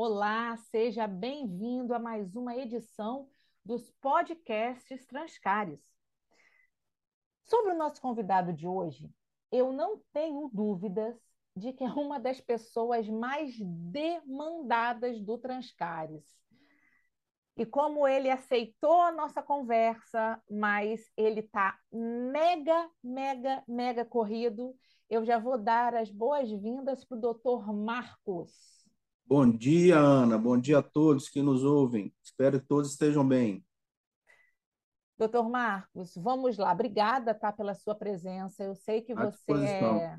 Olá, 0.00 0.56
seja 0.56 1.08
bem-vindo 1.08 1.92
a 1.92 1.98
mais 1.98 2.36
uma 2.36 2.56
edição 2.56 3.28
dos 3.64 3.90
podcasts 4.00 5.04
Transcares. 5.06 5.80
Sobre 7.42 7.72
o 7.72 7.76
nosso 7.76 8.00
convidado 8.00 8.52
de 8.52 8.64
hoje, 8.64 9.10
eu 9.50 9.72
não 9.72 10.00
tenho 10.12 10.48
dúvidas 10.52 11.20
de 11.56 11.72
que 11.72 11.82
é 11.82 11.88
uma 11.88 12.20
das 12.20 12.40
pessoas 12.40 13.08
mais 13.08 13.56
demandadas 13.58 15.20
do 15.20 15.36
Transcares. 15.36 16.24
E 17.56 17.66
como 17.66 18.06
ele 18.06 18.30
aceitou 18.30 19.00
a 19.00 19.10
nossa 19.10 19.42
conversa, 19.42 20.40
mas 20.48 21.10
ele 21.16 21.40
está 21.40 21.76
mega, 21.92 22.88
mega, 23.02 23.64
mega 23.66 24.04
corrido, 24.04 24.76
eu 25.10 25.24
já 25.24 25.40
vou 25.40 25.58
dar 25.58 25.96
as 25.96 26.08
boas-vindas 26.08 27.04
para 27.04 27.18
o 27.18 27.20
doutor 27.20 27.72
Marcos. 27.74 28.77
Bom 29.28 29.46
dia, 29.46 29.98
Ana. 29.98 30.38
Bom 30.38 30.58
dia 30.58 30.78
a 30.78 30.82
todos 30.82 31.28
que 31.28 31.42
nos 31.42 31.62
ouvem. 31.62 32.10
Espero 32.24 32.58
que 32.58 32.66
todos 32.66 32.92
estejam 32.92 33.28
bem. 33.28 33.62
Doutor 35.18 35.50
Marcos, 35.50 36.14
vamos 36.16 36.56
lá. 36.56 36.72
Obrigada 36.72 37.34
tá, 37.34 37.52
pela 37.52 37.74
sua 37.74 37.94
presença. 37.94 38.64
Eu 38.64 38.74
sei 38.74 39.02
que 39.02 39.14
você 39.14 39.52
é, 39.52 40.18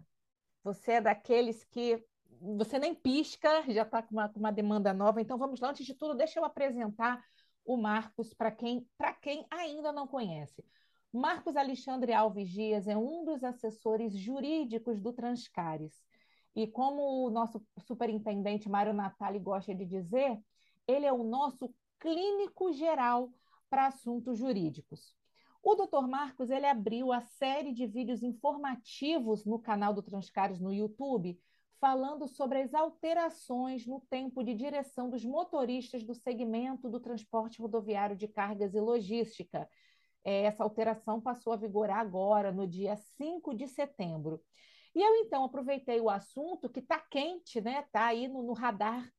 você 0.64 0.92
é 0.92 1.02
daqueles 1.02 1.64
que 1.72 2.06
você 2.40 2.78
nem 2.78 2.94
pisca, 2.94 3.64
já 3.72 3.82
está 3.82 4.04
com 4.04 4.12
uma, 4.12 4.30
com 4.30 4.40
uma 4.40 4.52
demanda 4.52 4.94
nova. 4.94 5.20
Então 5.20 5.40
vamos 5.40 5.60
lá. 5.60 5.72
Antes 5.72 5.88
de 5.88 5.96
tudo, 5.96 6.14
deixa 6.14 6.40
eu 6.40 6.46
apresentar 6.46 7.20
o 7.66 7.78
Marcos 7.78 8.32
para 8.36 8.52
quem, 8.52 8.88
quem 9.24 9.44
ainda 9.50 9.92
não 9.92 10.06
conhece. 10.06 10.64
Marcos 11.12 11.56
Alexandre 11.56 12.14
Alves 12.14 12.48
Dias 12.48 12.88
é 12.88 12.96
um 12.96 13.26
dos 13.26 13.44
assessores 13.44 14.14
jurídicos 14.14 15.02
do 15.02 15.12
Transcares. 15.12 16.00
E 16.56 16.68
como 16.68 17.26
o 17.26 17.30
nosso 17.30 17.62
superintendente 17.80 18.70
Mário 18.70 18.94
Natali 18.94 19.40
gosta 19.40 19.74
de 19.74 19.86
dizer, 19.86 20.40
ele 20.88 21.06
é 21.06 21.14
o 21.14 21.24
nosso 21.24 21.74
clínico 22.00 22.72
geral 22.74 23.32
para 23.70 23.88
assuntos 23.88 24.38
jurídicos. 24.38 25.14
O 25.62 25.76
Dr. 25.76 26.08
Marcos 26.08 26.50
ele 26.50 26.66
abriu 26.66 27.12
a 27.12 27.22
série 27.22 27.74
de 27.74 27.86
vídeos 27.86 28.24
informativos 28.24 29.46
no 29.46 29.60
canal 29.60 29.94
do 29.94 30.02
Transcares 30.02 30.60
no 30.60 30.74
YouTube, 30.74 31.38
falando 31.80 32.28
sobre 32.28 32.62
as 32.62 32.74
alterações 32.74 33.86
no 33.86 34.02
tempo 34.10 34.44
de 34.44 34.54
direção 34.54 35.10
dos 35.10 35.24
motoristas 35.24 36.04
do 36.04 36.14
segmento 36.14 36.90
do 36.90 37.00
transporte 37.00 37.62
rodoviário 37.62 38.16
de 38.16 38.28
cargas 38.28 38.74
e 38.74 38.80
logística, 38.80 39.70
é, 40.24 40.44
essa 40.44 40.64
alteração 40.64 41.22
passou 41.22 41.54
a 41.54 41.58
vigorar 41.58 42.00
agora, 42.00 42.52
no 42.52 42.68
dia 42.68 42.96
5 42.96 43.54
de 43.54 43.68
setembro. 43.68 44.42
E 44.96 45.02
eu, 45.02 45.16
então, 45.18 45.44
aproveitei 45.44 46.00
o 46.02 46.10
assunto 46.10 46.70
que 46.70 46.80
está 46.80 47.00
quente, 47.00 47.62
né? 47.62 47.82
Está 47.82 48.08
aí 48.08 48.28
no, 48.28 48.42
no, 48.42 48.54
radar, 48.54 49.12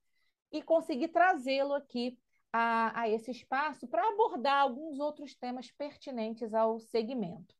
e 0.50 0.62
consegui 0.62 1.08
trazê-lo 1.08 1.74
aqui 1.74 2.18
a, 2.52 3.02
a 3.02 3.08
esse 3.08 3.30
espaço 3.30 3.86
para 3.86 4.08
abordar 4.08 4.60
alguns 4.60 4.98
outros 4.98 5.34
temas 5.34 5.70
pertinentes 5.70 6.52
ao 6.52 6.80
segmento. 6.80 7.54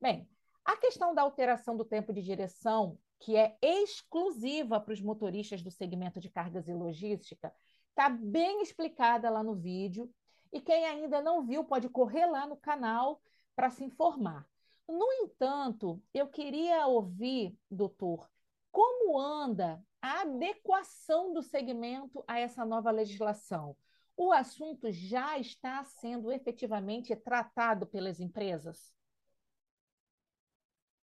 Bem, 0.00 0.28
a 0.64 0.76
questão 0.76 1.14
da 1.14 1.22
alteração 1.22 1.76
do 1.76 1.84
tempo 1.84 2.12
de 2.12 2.22
direção, 2.22 2.98
que 3.18 3.36
é 3.36 3.56
exclusiva 3.62 4.78
para 4.78 4.92
os 4.92 5.00
motoristas 5.00 5.62
do 5.62 5.70
segmento 5.70 6.20
de 6.20 6.28
cargas 6.28 6.68
e 6.68 6.74
logística, 6.74 7.52
está 7.88 8.10
bem 8.10 8.60
explicada 8.62 9.30
lá 9.30 9.42
no 9.42 9.54
vídeo. 9.54 10.12
E 10.52 10.60
quem 10.60 10.86
ainda 10.86 11.20
não 11.20 11.44
viu 11.44 11.64
pode 11.64 11.88
correr 11.88 12.26
lá 12.26 12.46
no 12.46 12.56
canal 12.56 13.20
para 13.56 13.70
se 13.70 13.84
informar. 13.84 14.46
No 14.88 15.06
entanto, 15.22 16.02
eu 16.14 16.26
queria 16.26 16.86
ouvir, 16.86 17.54
doutor, 17.70 18.28
como 18.72 19.18
anda 19.18 19.82
a 20.00 20.22
adequação 20.22 21.34
do 21.34 21.42
segmento 21.42 22.24
a 22.26 22.38
essa 22.38 22.64
nova 22.64 22.90
legislação? 22.90 23.76
O 24.16 24.32
assunto 24.32 24.90
já 24.90 25.38
está 25.38 25.84
sendo 25.84 26.32
efetivamente 26.32 27.14
tratado 27.14 27.86
pelas 27.86 28.18
empresas? 28.18 28.92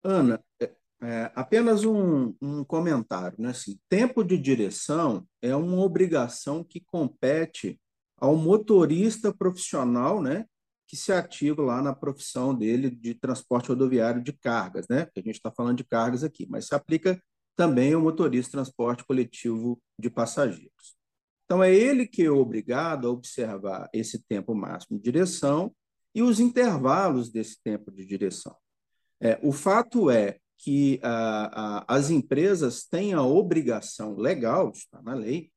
Ana, 0.03 0.43
é, 0.61 0.75
é, 1.01 1.31
apenas 1.35 1.83
um, 1.83 2.33
um 2.41 2.63
comentário. 2.63 3.39
Né? 3.39 3.49
Assim, 3.49 3.79
tempo 3.89 4.23
de 4.23 4.37
direção 4.37 5.27
é 5.41 5.55
uma 5.55 5.81
obrigação 5.81 6.63
que 6.63 6.79
compete 6.79 7.79
ao 8.17 8.37
motorista 8.37 9.33
profissional, 9.33 10.21
né, 10.21 10.47
que 10.93 10.97
se 10.97 11.11
ativa 11.11 11.59
lá 11.63 11.81
na 11.81 11.91
profissão 11.91 12.53
dele 12.53 12.87
de 12.87 13.15
transporte 13.15 13.69
rodoviário 13.69 14.21
de 14.21 14.31
cargas, 14.31 14.85
né? 14.87 15.05
Porque 15.05 15.21
a 15.21 15.23
gente 15.23 15.37
está 15.37 15.51
falando 15.51 15.77
de 15.77 15.83
cargas 15.83 16.23
aqui, 16.23 16.45
mas 16.47 16.67
se 16.67 16.75
aplica 16.75 17.19
também 17.55 17.93
ao 17.93 18.01
motorista 18.01 18.49
de 18.49 18.51
transporte 18.51 19.03
coletivo 19.03 19.81
de 19.97 20.07
passageiros. 20.11 20.95
Então, 21.45 21.63
é 21.63 21.73
ele 21.73 22.05
que 22.05 22.21
é 22.21 22.29
obrigado 22.29 23.07
a 23.07 23.09
observar 23.09 23.89
esse 23.91 24.23
tempo 24.23 24.53
máximo 24.53 24.95
de 24.99 25.03
direção 25.03 25.75
e 26.13 26.21
os 26.21 26.39
intervalos 26.39 27.31
desse 27.31 27.57
tempo 27.63 27.91
de 27.91 28.05
direção. 28.05 28.55
É, 29.19 29.39
o 29.41 29.51
fato 29.51 30.11
é 30.11 30.37
que 30.59 30.99
a, 31.01 31.79
a, 31.79 31.95
as 31.95 32.11
empresas 32.11 32.85
têm 32.85 33.13
a 33.13 33.23
obrigação 33.23 34.15
legal, 34.15 34.71
está 34.71 35.01
na 35.01 35.15
lei, 35.15 35.51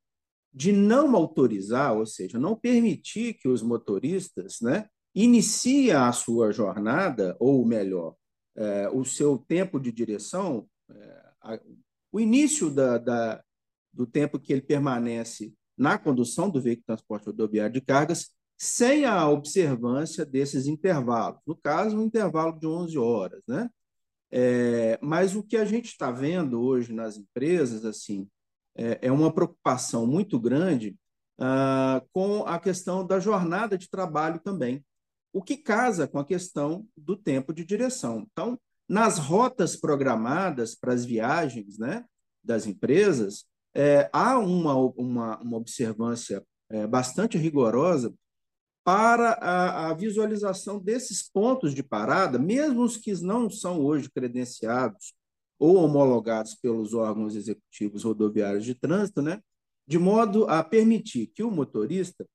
de 0.50 0.72
não 0.72 1.14
autorizar, 1.14 1.94
ou 1.94 2.06
seja, 2.06 2.38
não 2.38 2.56
permitir 2.56 3.34
que 3.34 3.48
os 3.48 3.60
motoristas 3.60 4.62
né, 4.62 4.88
iniciem 5.16 5.92
a 5.92 6.12
sua 6.12 6.52
jornada, 6.52 7.34
ou 7.40 7.64
melhor, 7.64 8.14
é, 8.54 8.88
o 8.90 9.02
seu 9.02 9.38
tempo 9.38 9.80
de 9.80 9.90
direção, 9.90 10.68
é, 10.90 11.22
a, 11.40 11.60
o 12.12 12.20
início 12.20 12.70
da, 12.70 12.98
da, 12.98 13.42
do 13.90 14.06
tempo 14.06 14.38
que 14.38 14.52
ele 14.52 14.60
permanece 14.60 15.54
na 15.76 15.98
condução 15.98 16.50
do 16.50 16.60
veículo 16.60 16.82
de 16.82 16.86
transporte 16.86 17.26
rodoviário 17.26 17.72
de 17.72 17.80
cargas, 17.80 18.30
sem 18.58 19.06
a 19.06 19.28
observância 19.28 20.24
desses 20.24 20.66
intervalos. 20.66 21.40
No 21.46 21.56
caso, 21.56 21.98
um 21.98 22.04
intervalo 22.04 22.58
de 22.58 22.66
11 22.66 22.98
horas. 22.98 23.42
Né? 23.46 23.70
É, 24.30 24.98
mas 25.02 25.34
o 25.34 25.42
que 25.42 25.56
a 25.56 25.64
gente 25.64 25.86
está 25.86 26.10
vendo 26.10 26.60
hoje 26.60 26.92
nas 26.92 27.16
empresas, 27.16 27.84
assim, 27.84 28.28
é, 28.74 28.98
é 29.02 29.12
uma 29.12 29.32
preocupação 29.32 30.06
muito 30.06 30.38
grande 30.38 30.96
ah, 31.38 32.02
com 32.12 32.42
a 32.46 32.58
questão 32.58 33.06
da 33.06 33.18
jornada 33.18 33.76
de 33.76 33.90
trabalho 33.90 34.40
também, 34.40 34.84
o 35.36 35.42
que 35.42 35.58
casa 35.58 36.08
com 36.08 36.18
a 36.18 36.24
questão 36.24 36.88
do 36.96 37.14
tempo 37.14 37.52
de 37.52 37.62
direção. 37.62 38.26
Então, 38.32 38.58
nas 38.88 39.18
rotas 39.18 39.76
programadas 39.76 40.74
para 40.74 40.94
as 40.94 41.04
viagens 41.04 41.76
né, 41.76 42.06
das 42.42 42.66
empresas, 42.66 43.44
é, 43.74 44.08
há 44.14 44.38
uma, 44.38 44.74
uma, 44.74 45.38
uma 45.38 45.56
observância 45.58 46.42
é, 46.70 46.86
bastante 46.86 47.36
rigorosa 47.36 48.14
para 48.82 49.32
a, 49.32 49.90
a, 49.90 49.92
visualização 49.92 50.80
desses 50.80 51.28
pontos 51.28 51.74
de 51.74 51.82
parada, 51.82 52.38
mesmo 52.38 52.82
os 52.82 52.96
que 52.96 53.12
não 53.22 53.50
são 53.50 53.84
hoje 53.84 54.08
credenciados 54.10 55.12
ou 55.58 55.76
homologados 55.76 56.54
pelos 56.54 56.94
órgãos 56.94 57.36
executivos 57.36 58.04
rodoviários 58.04 58.64
de 58.64 58.74
trânsito, 58.74 59.20
né, 59.20 59.42
de 59.86 59.98
modo 59.98 60.48
a 60.48 60.64
permitir 60.64 61.26
que 61.26 61.42
o 61.42 61.50
motorista 61.50 62.26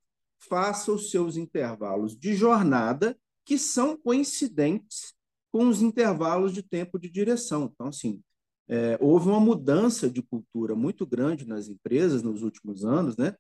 faça 0.42 0.92
os 0.92 1.12
seus 1.12 1.38
intervalos 1.38 2.18
de 2.18 2.34
jornada 2.36 3.18
que 3.46 3.58
são 3.58 3.98
coincidentes 3.98 5.14
com 5.52 5.68
os 5.68 5.82
intervalos 5.82 6.54
de 6.54 6.64
tempo 6.64 6.98
de 6.98 7.10
direção. 7.10 7.70
Então, 7.74 7.88
assim, 7.88 8.22
é, 8.68 8.98
houve 9.02 9.28
uma 9.28 9.40
mudança 9.40 10.10
de 10.10 10.22
cultura 10.22 10.76
muito 10.76 11.06
grande 11.06 11.46
nas 11.46 11.68
empresas 11.68 12.24
nos 12.24 12.42
últimos 12.42 12.86
anos, 12.86 13.18
né? 13.18 13.36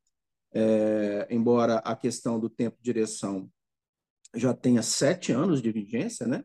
É, 0.53 1.27
embora 1.29 1.77
a 1.77 1.95
questão 1.95 2.37
do 2.37 2.49
tempo 2.49 2.75
de 2.77 2.83
direção 2.83 3.49
já 4.35 4.53
tenha 4.53 4.81
sete 4.81 5.31
anos 5.31 5.61
de 5.61 5.71
vigência, 5.71 6.27
né? 6.27 6.43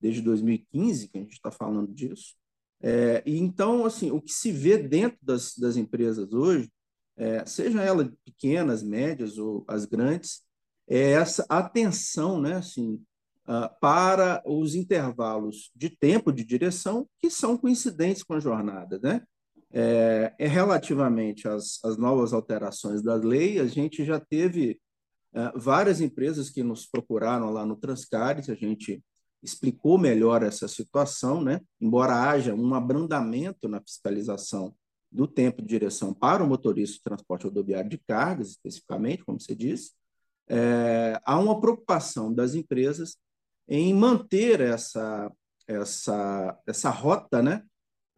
Desde 0.00 0.22
2015 0.22 1.08
que 1.08 1.18
a 1.18 1.20
gente 1.20 1.32
está 1.32 1.50
falando 1.50 1.92
disso. 1.92 2.36
É, 2.80 3.22
e 3.26 3.38
então, 3.38 3.84
assim, 3.84 4.12
o 4.12 4.20
que 4.20 4.32
se 4.32 4.52
vê 4.52 4.78
dentro 4.78 5.18
das, 5.20 5.56
das 5.56 5.76
empresas 5.76 6.32
hoje, 6.32 6.70
é, 7.18 7.44
seja 7.44 7.82
elas 7.82 8.08
pequenas, 8.24 8.82
médias 8.82 9.38
ou 9.38 9.64
as 9.66 9.84
grandes, 9.84 10.42
é 10.88 11.12
essa 11.12 11.44
atenção, 11.48 12.40
né, 12.40 12.54
assim, 12.54 12.94
uh, 13.46 13.68
para 13.80 14.42
os 14.46 14.74
intervalos 14.74 15.70
de 15.74 15.90
tempo 15.90 16.32
de 16.32 16.44
direção 16.44 17.06
que 17.18 17.28
são 17.28 17.58
coincidentes 17.58 18.22
com 18.22 18.34
a 18.34 18.40
jornada, 18.40 18.98
né? 19.02 19.22
É, 19.70 20.32
é 20.38 20.46
relativamente 20.46 21.46
às, 21.46 21.78
às 21.84 21.98
novas 21.98 22.32
alterações 22.32 23.02
da 23.02 23.14
lei, 23.14 23.58
a 23.58 23.66
gente 23.66 24.02
já 24.02 24.18
teve 24.18 24.80
uh, 25.34 25.58
várias 25.58 26.00
empresas 26.00 26.48
que 26.48 26.62
nos 26.62 26.86
procuraram 26.86 27.50
lá 27.50 27.66
no 27.66 27.76
Transcares, 27.76 28.48
a 28.48 28.54
gente 28.54 29.02
explicou 29.42 29.98
melhor 29.98 30.42
essa 30.42 30.66
situação, 30.66 31.42
né? 31.42 31.60
embora 31.78 32.14
haja 32.14 32.54
um 32.54 32.74
abrandamento 32.74 33.68
na 33.68 33.80
fiscalização 33.80 34.74
do 35.10 35.26
tempo 35.26 35.62
de 35.62 35.68
direção 35.68 36.12
para 36.12 36.44
o 36.44 36.46
motorista 36.46 36.96
de 36.96 37.02
transporte 37.02 37.44
rodoviário 37.44 37.88
de 37.88 37.98
cargas, 37.98 38.50
especificamente, 38.50 39.24
como 39.24 39.40
você 39.40 39.54
disse, 39.54 39.92
é, 40.48 41.20
há 41.24 41.38
uma 41.38 41.60
preocupação 41.60 42.32
das 42.32 42.54
empresas 42.54 43.16
em 43.66 43.92
manter 43.94 44.60
essa, 44.60 45.30
essa, 45.66 46.58
essa 46.66 46.90
rota 46.90 47.42
né, 47.42 47.62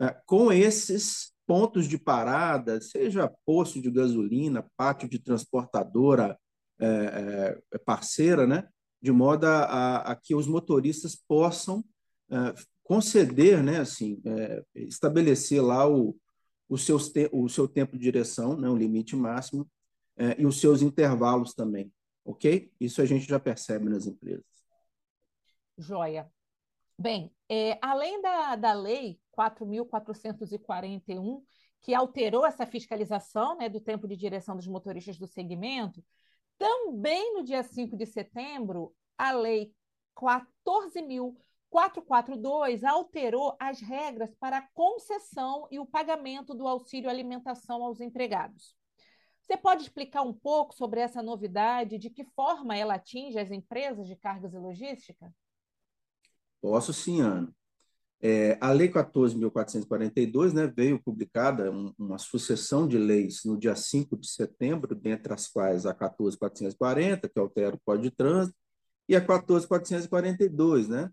é, 0.01 0.17
com 0.27 0.53
esses 0.53 1.33
pontos 1.47 1.89
de 1.89 1.99
parada, 1.99 2.81
seja 2.81 3.33
posto 3.45 3.83
de 3.83 3.91
gasolina, 3.91 4.71
pátio 4.77 5.09
de 5.09 5.19
transportadora 5.19 6.39
é, 6.81 7.61
é, 7.73 7.79
parceira, 7.79 8.47
né? 8.47 8.69
de 9.03 9.11
modo 9.11 9.45
a, 9.47 9.65
a, 9.65 10.13
a 10.13 10.17
que 10.17 10.35
os 10.35 10.47
motoristas 10.47 11.17
possam 11.17 11.85
é, 12.31 12.55
conceder, 12.85 13.63
né? 13.65 13.81
assim, 13.81 14.21
é, 14.25 14.63
estabelecer 14.75 15.61
lá 15.61 15.89
o, 15.89 16.17
o, 16.71 16.79
seus 16.79 17.13
o 17.33 17.49
seu 17.49 17.67
tempo 17.67 17.99
de 17.99 18.05
direção, 18.05 18.57
né? 18.57 18.69
o 18.69 18.77
limite 18.77 19.17
máximo, 19.17 19.69
é, 20.17 20.41
e 20.41 20.47
os 20.47 20.61
seus 20.61 20.81
intervalos 20.81 21.53
também. 21.53 21.93
Ok? 22.25 22.73
Isso 22.81 23.03
a 23.03 23.05
gente 23.05 23.27
já 23.27 23.41
percebe 23.41 23.89
nas 23.89 24.07
empresas. 24.07 24.45
Joia. 25.77 26.31
Bem, 26.97 27.35
é, 27.49 27.77
além 27.83 28.23
da, 28.23 28.55
da 28.55 28.73
lei 28.73 29.19
4.441, 29.37 31.43
que 31.81 31.93
alterou 31.93 32.47
essa 32.47 32.67
fiscalização 32.67 33.57
né, 33.57 33.69
do 33.69 33.81
tempo 33.81 34.07
de 34.07 34.17
direção 34.17 34.55
dos 34.55 34.69
motoristas 34.69 35.19
do 35.19 35.27
segmento, 35.27 36.05
também 36.57 37.35
no 37.35 37.43
dia 37.43 37.63
5 37.63 37.97
de 37.97 38.07
setembro, 38.07 38.95
a 39.19 39.33
lei 39.33 39.75
14.442 41.71 42.85
alterou 42.85 43.57
as 43.59 43.81
regras 43.81 44.35
para 44.35 44.59
a 44.59 44.69
concessão 44.75 45.69
e 45.71 45.79
o 45.79 45.87
pagamento 45.87 46.55
do 46.55 46.67
auxílio 46.67 47.09
alimentação 47.09 47.85
aos 47.85 48.01
empregados. 48.01 48.75
Você 49.41 49.57
pode 49.57 49.83
explicar 49.83 50.23
um 50.23 50.33
pouco 50.33 50.75
sobre 50.75 51.01
essa 51.01 51.23
novidade, 51.23 51.99
de 51.99 52.11
que 52.11 52.25
forma 52.25 52.77
ela 52.77 52.95
atinge 52.95 53.39
as 53.39 53.51
empresas 53.51 54.07
de 54.07 54.17
cargas 54.17 54.55
e 54.55 54.59
logística? 54.59 55.33
Posso 56.61 56.93
sim, 56.93 57.21
Ana. 57.21 57.53
É, 58.23 58.59
a 58.61 58.71
Lei 58.71 58.89
14.442 58.91 60.53
né, 60.53 60.67
veio 60.67 61.03
publicada 61.03 61.71
um, 61.73 61.93
uma 61.99 62.19
sucessão 62.19 62.87
de 62.87 62.99
leis 62.99 63.41
no 63.47 63.59
dia 63.59 63.75
5 63.75 64.15
de 64.19 64.29
setembro, 64.29 64.95
dentre 64.95 65.33
as 65.33 65.49
quais 65.49 65.87
a 65.87 65.95
14.440, 65.95 67.31
que 67.33 67.39
altera 67.39 67.75
o 67.75 67.81
Código 67.81 68.11
de 68.11 68.15
Trânsito, 68.15 68.57
e 69.09 69.17
a 69.17 69.27
14.442, 69.27 70.87
né, 70.87 71.11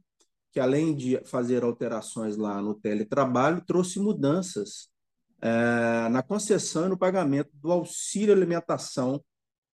que 0.58 0.60
além 0.60 0.96
de 0.96 1.22
fazer 1.24 1.64
alterações 1.64 2.36
lá 2.36 2.60
no 2.60 2.74
teletrabalho, 2.74 3.64
trouxe 3.64 4.00
mudanças 4.00 4.90
é, 5.40 6.10
na 6.10 6.24
concessão 6.24 6.88
e 6.88 6.90
no 6.90 6.98
pagamento 6.98 7.52
do 7.54 7.72
auxílio 7.72 8.34
alimentação 8.34 9.24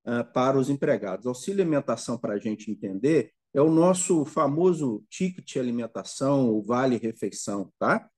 é, 0.06 0.24
para 0.24 0.58
os 0.58 0.70
empregados. 0.70 1.28
Auxílio 1.28 1.62
alimentação, 1.62 2.18
para 2.18 2.36
a 2.36 2.40
gente 2.40 2.72
entender, 2.72 3.34
é 3.54 3.62
o 3.62 3.70
nosso 3.70 4.24
famoso 4.24 5.04
ticket 5.10 5.58
alimentação, 5.58 6.50
o 6.50 6.64
vale 6.64 6.96
refeição, 6.96 7.70
tá? 7.78 8.10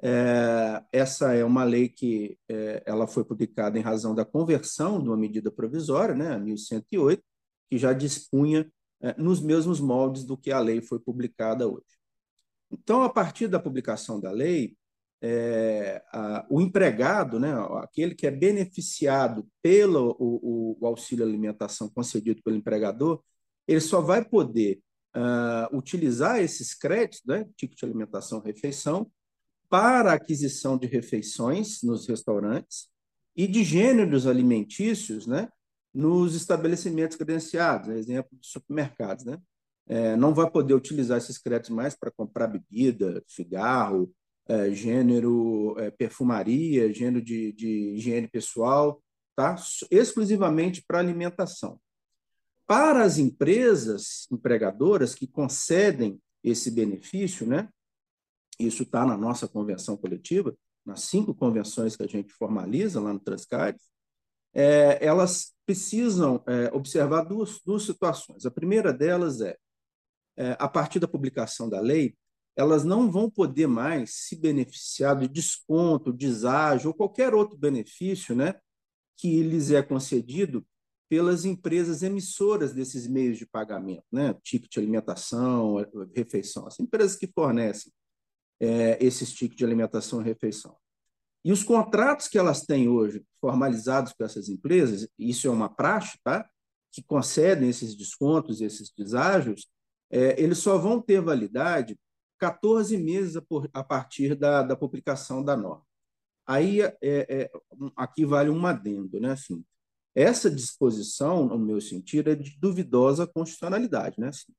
É, 0.00 0.82
essa 0.90 1.34
é 1.34 1.44
uma 1.44 1.62
lei 1.62 1.90
que 1.90 2.38
é, 2.48 2.82
ela 2.86 3.06
foi 3.06 3.22
publicada 3.22 3.78
em 3.78 3.82
razão 3.82 4.14
da 4.14 4.24
conversão 4.24 4.98
de 4.98 5.10
uma 5.10 5.16
medida 5.16 5.50
provisória, 5.50 6.14
né, 6.14 6.32
a 6.32 6.38
1108, 6.38 7.22
que 7.68 7.76
já 7.76 7.92
dispunha 7.92 8.66
é, 9.02 9.14
nos 9.20 9.42
mesmos 9.42 9.78
moldes 9.78 10.24
do 10.24 10.38
que 10.38 10.50
a 10.50 10.58
lei 10.58 10.80
foi 10.80 10.98
publicada 10.98 11.68
hoje. 11.68 11.97
Então, 12.70 13.02
a 13.02 13.10
partir 13.10 13.48
da 13.48 13.58
publicação 13.58 14.20
da 14.20 14.30
lei, 14.30 14.76
é, 15.20 16.02
a, 16.12 16.46
o 16.48 16.60
empregado, 16.60 17.40
né, 17.40 17.52
aquele 17.82 18.14
que 18.14 18.26
é 18.26 18.30
beneficiado 18.30 19.48
pelo 19.62 20.16
o, 20.18 20.76
o 20.80 20.86
auxílio 20.86 21.24
alimentação 21.24 21.88
concedido 21.88 22.42
pelo 22.42 22.56
empregador, 22.56 23.22
ele 23.66 23.80
só 23.80 24.00
vai 24.00 24.24
poder 24.24 24.80
uh, 25.16 25.76
utilizar 25.76 26.40
esses 26.40 26.74
créditos, 26.74 27.22
né, 27.26 27.46
ticket 27.56 27.82
alimentação, 27.82 28.40
refeição, 28.40 29.10
para 29.68 30.12
aquisição 30.12 30.78
de 30.78 30.86
refeições 30.86 31.82
nos 31.82 32.06
restaurantes 32.06 32.88
e 33.36 33.46
de 33.46 33.62
gêneros 33.62 34.26
alimentícios, 34.26 35.26
né, 35.26 35.48
nos 35.92 36.34
estabelecimentos 36.34 37.16
credenciados, 37.16 37.88
né, 37.88 37.98
exemplo 37.98 38.38
supermercados, 38.40 39.24
né? 39.24 39.38
É, 39.88 40.16
não 40.16 40.34
vai 40.34 40.50
poder 40.50 40.74
utilizar 40.74 41.16
esses 41.18 41.38
créditos 41.38 41.70
mais 41.70 41.94
para 41.94 42.10
comprar 42.10 42.46
bebida, 42.46 43.22
cigarro, 43.26 44.12
é, 44.46 44.70
gênero 44.70 45.74
é, 45.78 45.90
perfumaria, 45.90 46.92
gênero 46.92 47.24
de, 47.24 47.52
de 47.52 47.94
higiene 47.94 48.28
pessoal, 48.28 49.02
tá? 49.34 49.56
exclusivamente 49.90 50.84
para 50.86 50.98
alimentação. 50.98 51.80
Para 52.66 53.02
as 53.02 53.18
empresas 53.18 54.26
empregadoras 54.30 55.14
que 55.14 55.26
concedem 55.26 56.20
esse 56.44 56.70
benefício, 56.70 57.46
né? 57.46 57.68
isso 58.58 58.82
está 58.82 59.06
na 59.06 59.16
nossa 59.16 59.48
convenção 59.48 59.96
coletiva, 59.96 60.54
nas 60.84 61.02
cinco 61.02 61.34
convenções 61.34 61.96
que 61.96 62.02
a 62.02 62.06
gente 62.06 62.32
formaliza 62.32 63.00
lá 63.00 63.12
no 63.12 63.20
Transcard, 63.20 63.78
é, 64.54 65.04
elas 65.04 65.54
precisam 65.66 66.42
é, 66.46 66.70
observar 66.72 67.22
duas, 67.22 67.60
duas 67.64 67.84
situações. 67.84 68.46
A 68.46 68.50
primeira 68.50 68.92
delas 68.92 69.40
é, 69.40 69.50
é, 69.50 69.58
a 70.58 70.68
partir 70.68 70.98
da 70.98 71.08
publicação 71.08 71.68
da 71.68 71.80
lei, 71.80 72.16
elas 72.56 72.84
não 72.84 73.10
vão 73.10 73.30
poder 73.30 73.68
mais 73.68 74.14
se 74.26 74.34
beneficiar 74.34 75.16
de 75.16 75.28
desconto, 75.28 76.12
deságio 76.12 76.88
ou 76.88 76.94
qualquer 76.94 77.32
outro 77.32 77.56
benefício 77.56 78.34
né, 78.34 78.56
que 79.16 79.42
lhes 79.42 79.70
é 79.70 79.80
concedido 79.82 80.66
pelas 81.08 81.44
empresas 81.44 82.02
emissoras 82.02 82.74
desses 82.74 83.06
meios 83.06 83.38
de 83.38 83.46
pagamento, 83.46 84.04
né? 84.12 84.34
ticket 84.42 84.70
de 84.70 84.78
alimentação, 84.78 85.76
refeição, 86.14 86.66
as 86.66 86.78
empresas 86.78 87.16
que 87.16 87.26
fornecem 87.26 87.90
é, 88.60 88.98
esses 89.02 89.32
tickets 89.32 89.56
de 89.56 89.64
alimentação 89.64 90.20
e 90.20 90.24
refeição. 90.24 90.76
E 91.44 91.52
os 91.52 91.62
contratos 91.62 92.28
que 92.28 92.36
elas 92.36 92.62
têm 92.62 92.88
hoje 92.88 93.24
formalizados 93.40 94.12
com 94.12 94.24
essas 94.24 94.48
empresas, 94.48 95.08
isso 95.18 95.46
é 95.46 95.50
uma 95.50 95.68
praxe, 95.68 96.18
tá? 96.22 96.46
que 96.92 97.02
concedem 97.02 97.68
esses 97.68 97.94
descontos, 97.94 98.60
esses 98.60 98.90
deságios, 98.90 99.66
é, 100.10 100.40
eles 100.40 100.58
só 100.58 100.78
vão 100.78 101.00
ter 101.00 101.20
validade 101.20 101.98
14 102.38 102.96
meses 102.96 103.36
a, 103.36 103.42
por, 103.42 103.68
a 103.72 103.82
partir 103.82 104.34
da, 104.34 104.62
da, 104.62 104.76
publicação 104.76 105.42
da 105.42 105.56
norma. 105.56 105.84
Aí, 106.46 106.80
é, 106.80 106.96
é, 107.02 107.50
aqui 107.96 108.24
vale 108.24 108.48
um 108.48 108.66
adendo, 108.66 109.20
né? 109.20 109.32
Assim, 109.32 109.62
essa 110.14 110.50
disposição, 110.50 111.46
no 111.46 111.58
meu 111.58 111.80
sentido, 111.80 112.30
é 112.30 112.34
de 112.34 112.58
duvidosa 112.58 113.26
constitucionalidade. 113.26 114.18
Né? 114.18 114.28
Assim, 114.28 114.52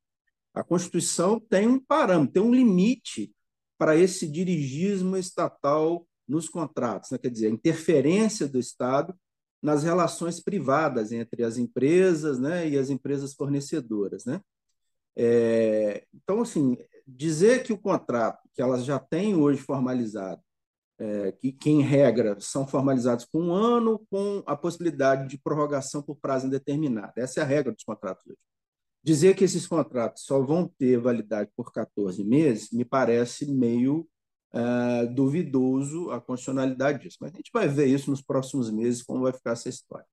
a 0.53 0.63
Constituição 0.63 1.39
tem 1.39 1.67
um 1.67 1.79
parâmetro, 1.79 2.33
tem 2.33 2.41
um 2.41 2.53
limite 2.53 3.33
para 3.77 3.95
esse 3.95 4.27
dirigismo 4.27 5.17
estatal 5.17 6.07
nos 6.27 6.47
contratos, 6.47 7.11
né? 7.11 7.17
quer 7.17 7.29
dizer, 7.29 7.47
a 7.47 7.51
interferência 7.51 8.47
do 8.47 8.59
Estado 8.59 9.13
nas 9.61 9.83
relações 9.83 10.39
privadas 10.39 11.11
entre 11.11 11.43
as 11.43 11.57
empresas 11.57 12.39
né, 12.39 12.69
e 12.69 12.77
as 12.77 12.89
empresas 12.89 13.33
fornecedoras. 13.33 14.25
Né? 14.25 14.39
É, 15.21 16.05
então, 16.13 16.41
assim, 16.41 16.77
dizer 17.05 17.63
que 17.63 17.73
o 17.73 17.77
contrato, 17.77 18.47
que 18.53 18.61
elas 18.61 18.85
já 18.85 18.97
têm 18.97 19.35
hoje 19.35 19.59
formalizado, 19.59 20.41
é, 20.97 21.33
que, 21.33 21.51
que, 21.51 21.69
em 21.69 21.81
regra, 21.81 22.39
são 22.39 22.65
formalizados 22.65 23.25
com 23.25 23.41
um 23.41 23.53
ano, 23.53 24.05
com 24.09 24.41
a 24.45 24.55
possibilidade 24.55 25.27
de 25.27 25.37
prorrogação 25.37 26.01
por 26.01 26.15
prazo 26.15 26.47
indeterminado. 26.47 27.11
Essa 27.17 27.41
é 27.41 27.43
a 27.43 27.45
regra 27.45 27.73
dos 27.73 27.83
contratos 27.83 28.25
hoje. 28.25 28.37
Dizer 29.03 29.35
que 29.35 29.43
esses 29.43 29.67
contratos 29.67 30.23
só 30.23 30.41
vão 30.41 30.65
ter 30.67 30.97
validade 30.97 31.51
por 31.55 31.71
14 31.73 32.23
meses 32.23 32.69
me 32.71 32.85
parece 32.85 33.45
meio 33.51 34.07
é, 34.53 35.05
duvidoso 35.07 36.11
a 36.11 36.21
constitucionalidade 36.21 36.99
disso. 36.99 37.17
Mas 37.19 37.33
a 37.33 37.37
gente 37.37 37.51
vai 37.53 37.67
ver 37.67 37.87
isso 37.87 38.09
nos 38.09 38.21
próximos 38.21 38.71
meses, 38.71 39.03
como 39.03 39.23
vai 39.23 39.33
ficar 39.33 39.51
essa 39.51 39.67
história. 39.67 40.07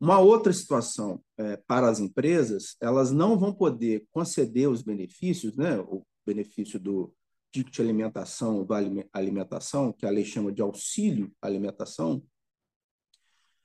Uma 0.00 0.18
outra 0.18 0.52
situação 0.52 1.22
é, 1.36 1.56
para 1.56 1.88
as 1.88 2.00
empresas, 2.00 2.74
elas 2.80 3.12
não 3.12 3.38
vão 3.38 3.52
poder 3.52 4.06
conceder 4.10 4.68
os 4.68 4.82
benefícios, 4.82 5.54
né, 5.54 5.78
o 5.78 6.02
benefício 6.24 6.80
do, 6.80 7.12
ticket 7.52 7.74
de 7.74 7.82
alimentação, 7.82 8.64
do 8.64 8.74
alimentação, 9.12 9.92
que 9.92 10.06
a 10.06 10.10
lei 10.10 10.24
chama 10.24 10.52
de 10.52 10.62
auxílio 10.62 11.32
alimentação, 11.42 12.22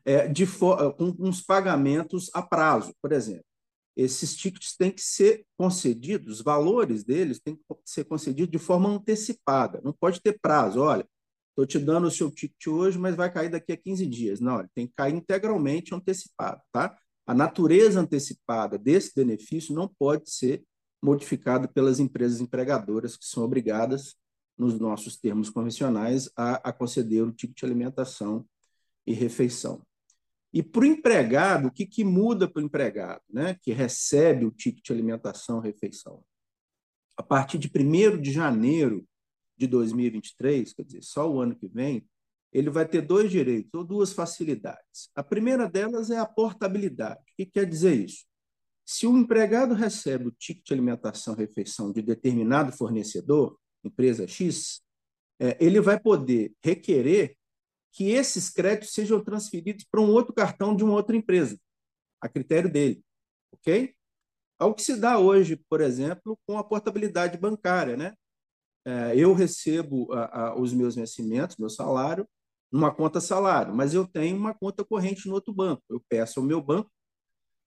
é, 0.04 0.28
de 0.28 0.46
com 0.46 1.16
uns 1.20 1.42
pagamentos 1.42 2.30
a 2.34 2.42
prazo, 2.42 2.94
por 3.02 3.12
exemplo. 3.12 3.46
Esses 3.96 4.36
tickets 4.36 4.76
têm 4.76 4.92
que 4.92 5.02
ser 5.02 5.46
concedidos, 5.58 6.40
os 6.40 6.42
valores 6.42 7.04
deles 7.04 7.40
têm 7.40 7.56
que 7.56 7.64
ser 7.86 8.04
concedidos 8.04 8.52
de 8.52 8.60
forma 8.60 8.90
antecipada, 8.90 9.82
não 9.84 9.94
pode 9.94 10.22
ter 10.22 10.38
prazo. 10.40 10.82
Olha, 10.82 11.08
estou 11.56 11.66
te 11.66 11.80
dando 11.80 12.08
o 12.08 12.12
seu 12.12 12.30
ticket 12.30 12.68
hoje, 12.68 13.00
mas 13.00 13.16
vai 13.16 13.32
cair 13.32 13.50
daqui 13.50 13.72
a 13.72 13.78
15 13.78 14.06
dias. 14.06 14.40
Não, 14.42 14.60
ele 14.60 14.70
tem 14.76 14.86
que 14.86 14.94
cair 14.94 15.16
integralmente 15.16 15.96
antecipado. 15.96 16.62
Tá? 16.72 16.96
A 17.26 17.34
natureza 17.34 18.02
antecipada 18.02 18.78
desse 18.78 19.14
benefício 19.16 19.74
não 19.74 19.88
pode 19.88 20.30
ser 20.30 20.64
modificado 21.02 21.70
pelas 21.70 22.00
empresas 22.00 22.42
empregadoras, 22.42 23.16
que 23.16 23.26
são 23.26 23.44
obrigadas, 23.44 24.16
nos 24.58 24.80
nossos 24.80 25.18
termos 25.18 25.50
convencionais, 25.50 26.30
a, 26.36 26.70
a 26.70 26.74
conceder 26.74 27.24
o 27.24 27.32
tipo 27.32 27.54
de 27.54 27.66
alimentação 27.66 28.46
e 29.06 29.14
refeição. 29.14 29.82
E 30.54 30.64
para 30.64 30.82
o 30.82 30.86
empregado, 30.86 31.68
o 31.68 31.72
que, 31.72 31.86
que 31.86 32.04
muda 32.04 32.48
para 32.48 32.62
o 32.62 32.66
empregado, 32.66 33.22
né, 33.30 33.58
que 33.62 33.74
recebe 33.74 34.46
o 34.46 34.52
ticket 34.52 34.86
de 34.86 34.94
alimentação 34.94 35.60
e 35.60 35.68
refeição? 35.68 36.24
A 37.18 37.24
partir 37.24 37.58
de 37.58 37.70
1 37.70 38.22
de 38.22 38.32
janeiro 38.32 39.06
de 39.58 39.68
2023, 39.68 40.74
quer 40.74 40.84
dizer, 40.84 41.04
só 41.04 41.30
o 41.30 41.40
ano 41.40 41.56
que 41.56 41.68
vem, 41.68 42.08
ele 42.52 42.70
vai 42.70 42.88
ter 42.88 43.02
dois 43.02 43.30
direitos 43.30 43.74
ou 43.74 43.84
duas 43.84 44.14
facilidades. 44.14 45.10
A 45.14 45.24
primeira 45.24 45.70
delas 45.70 46.10
é 46.10 46.18
a 46.18 46.26
portabilidade. 46.26 47.20
O 47.20 47.36
que 47.36 47.46
quer 47.46 47.66
dizer 47.66 47.94
isso? 47.94 48.26
Se 48.86 49.06
o 49.08 49.18
empregado 49.18 49.74
recebe 49.74 50.28
o 50.28 50.32
ticket 50.32 50.66
de 50.66 50.74
alimentação 50.74 51.36
refeição 51.36 51.92
de 51.92 52.02
determinado 52.02 52.72
fornecedor, 52.72 53.58
empresa 53.84 54.28
X, 54.28 54.82
é, 55.40 55.58
ele 55.60 55.82
vai 55.82 56.00
poder 56.00 56.54
requerer 56.64 57.36
que 57.92 58.12
esses 58.12 58.50
créditos 58.50 58.94
sejam 58.94 59.24
transferidos 59.24 59.86
para 59.86 60.02
um 60.02 60.12
outro 60.12 60.34
cartão 60.34 60.76
de 60.76 60.84
uma 60.84 60.94
outra 60.94 61.16
empresa, 61.16 61.60
a 62.22 62.30
critério 62.30 62.72
dele, 62.72 63.04
ok? 63.52 63.94
Ao 64.58 64.74
que 64.74 64.82
se 64.82 64.98
dá 64.98 65.20
hoje, 65.20 65.58
por 65.70 65.82
exemplo, 65.82 66.40
com 66.46 66.58
a 66.58 66.64
portabilidade 66.64 67.38
bancária, 67.38 67.98
né? 67.98 68.14
É, 68.86 69.18
eu 69.18 69.34
recebo 69.34 70.08
os 70.58 70.74
meus 70.74 70.96
vencimentos, 70.96 71.58
meu 71.58 71.70
salário, 71.70 72.28
numa 72.72 72.94
conta 72.94 73.20
salário, 73.20 73.74
mas 73.74 73.94
eu 73.94 74.06
tenho 74.06 74.38
uma 74.38 74.54
conta 74.54 74.84
corrente 74.84 75.28
no 75.28 75.34
outro 75.34 75.54
banco. 75.54 75.82
Eu 75.90 76.04
peço 76.08 76.40
ao 76.40 76.46
meu 76.46 76.62
banco 76.62 76.92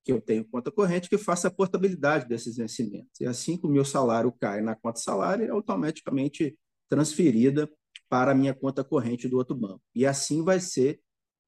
que 0.05 0.13
eu 0.13 0.21
tenho 0.21 0.45
conta 0.45 0.71
corrente 0.71 1.09
que 1.09 1.19
faça 1.19 1.49
a 1.49 1.51
portabilidade 1.51 2.27
desses 2.27 2.57
vencimentos. 2.57 3.21
E 3.21 3.27
assim 3.27 3.59
que 3.59 3.67
o 3.67 3.71
meu 3.71 3.85
salário 3.85 4.33
cai 4.33 4.61
na 4.61 4.75
conta 4.75 5.01
salário, 5.01 5.45
é 5.45 5.51
automaticamente 5.51 6.57
transferida 6.89 7.71
para 8.09 8.33
a 8.33 8.35
minha 8.35 8.55
conta 8.55 8.83
corrente 8.83 9.29
do 9.29 9.37
outro 9.37 9.55
banco. 9.55 9.83
E 9.95 10.07
assim 10.07 10.43
vai 10.43 10.61
ser 10.61 11.01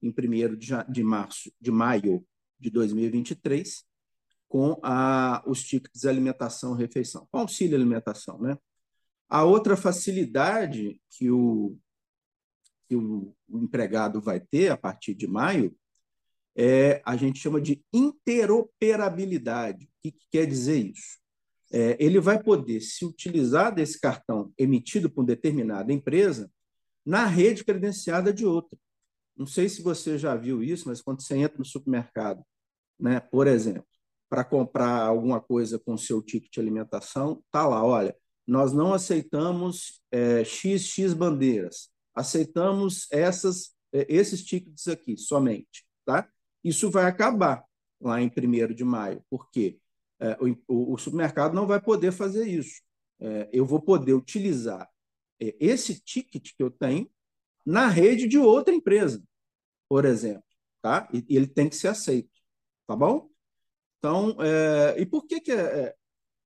em 0.02 0.10
1 0.10 0.56
de 0.90 1.02
março, 1.02 1.50
de 1.60 1.70
maio 1.70 2.24
de 2.58 2.70
2023, 2.70 3.84
com 4.48 4.78
a, 4.82 5.42
os 5.46 5.62
tickets 5.62 6.02
de 6.02 6.08
alimentação 6.08 6.74
e 6.74 6.78
refeição, 6.78 7.26
com 7.30 7.38
auxílio 7.38 7.76
alimentação. 7.76 8.38
Né? 8.40 8.58
A 9.30 9.44
outra 9.44 9.76
facilidade 9.76 11.00
que 11.08 11.30
o, 11.30 11.78
que 12.88 12.96
o 12.96 13.32
empregado 13.48 14.20
vai 14.20 14.40
ter 14.40 14.72
a 14.72 14.76
partir 14.76 15.14
de 15.14 15.28
maio 15.28 15.72
é 16.56 17.00
a 17.06 17.16
gente 17.16 17.38
chama 17.38 17.60
de 17.60 17.80
interoperabilidade. 17.92 19.84
O 19.84 19.88
que, 20.02 20.10
que 20.10 20.26
quer 20.32 20.46
dizer 20.46 20.78
isso? 20.78 21.20
É, 21.72 21.96
ele 22.04 22.18
vai 22.18 22.42
poder 22.42 22.80
se 22.80 23.04
utilizar 23.04 23.72
desse 23.72 24.00
cartão 24.00 24.52
emitido 24.58 25.08
por 25.08 25.24
determinada 25.24 25.92
empresa 25.92 26.50
na 27.06 27.24
rede 27.24 27.64
credenciada 27.64 28.32
de 28.32 28.44
outra. 28.44 28.76
Não 29.36 29.46
sei 29.46 29.68
se 29.68 29.80
você 29.80 30.18
já 30.18 30.34
viu 30.34 30.60
isso, 30.60 30.88
mas 30.88 31.00
quando 31.00 31.22
você 31.22 31.36
entra 31.36 31.56
no 31.56 31.64
supermercado, 31.64 32.44
né, 32.98 33.20
por 33.20 33.46
exemplo, 33.46 33.86
para 34.28 34.42
comprar 34.44 35.02
alguma 35.02 35.40
coisa 35.40 35.78
com 35.78 35.96
seu 35.96 36.20
ticket 36.20 36.52
de 36.52 36.60
alimentação, 36.60 37.42
tá 37.50 37.66
lá, 37.66 37.84
olha, 37.84 38.16
nós 38.50 38.72
não 38.72 38.92
aceitamos 38.92 40.02
é, 40.10 40.42
XX 40.44 41.14
bandeiras, 41.14 41.88
aceitamos 42.12 43.06
essas, 43.12 43.76
é, 43.92 44.04
esses 44.08 44.44
tickets 44.44 44.88
aqui 44.88 45.16
somente, 45.16 45.86
tá? 46.04 46.28
Isso 46.64 46.90
vai 46.90 47.04
acabar 47.04 47.64
lá 48.00 48.20
em 48.20 48.26
1 48.26 48.74
de 48.74 48.82
maio, 48.82 49.24
porque 49.30 49.78
é, 50.18 50.36
o, 50.66 50.94
o, 50.94 50.98
supermercado 50.98 51.54
não 51.54 51.64
vai 51.64 51.80
poder 51.80 52.10
fazer 52.10 52.44
isso. 52.44 52.82
É, 53.20 53.48
eu 53.52 53.64
vou 53.64 53.80
poder 53.80 54.14
utilizar 54.14 54.90
é, 55.40 55.54
esse 55.60 56.00
ticket 56.00 56.50
que 56.56 56.62
eu 56.62 56.72
tenho 56.72 57.08
na 57.64 57.86
rede 57.86 58.26
de 58.26 58.36
outra 58.36 58.74
empresa, 58.74 59.22
por 59.88 60.04
exemplo, 60.04 60.42
tá? 60.82 61.08
E, 61.14 61.24
ele 61.36 61.46
tem 61.46 61.68
que 61.68 61.76
ser 61.76 61.86
aceito, 61.86 62.36
tá 62.84 62.96
bom? 62.96 63.30
Então, 63.98 64.36
é, 64.40 65.00
e 65.00 65.06
por 65.06 65.24
que 65.24 65.40
que 65.40 65.52
é, 65.52 65.60
é, 65.60 65.96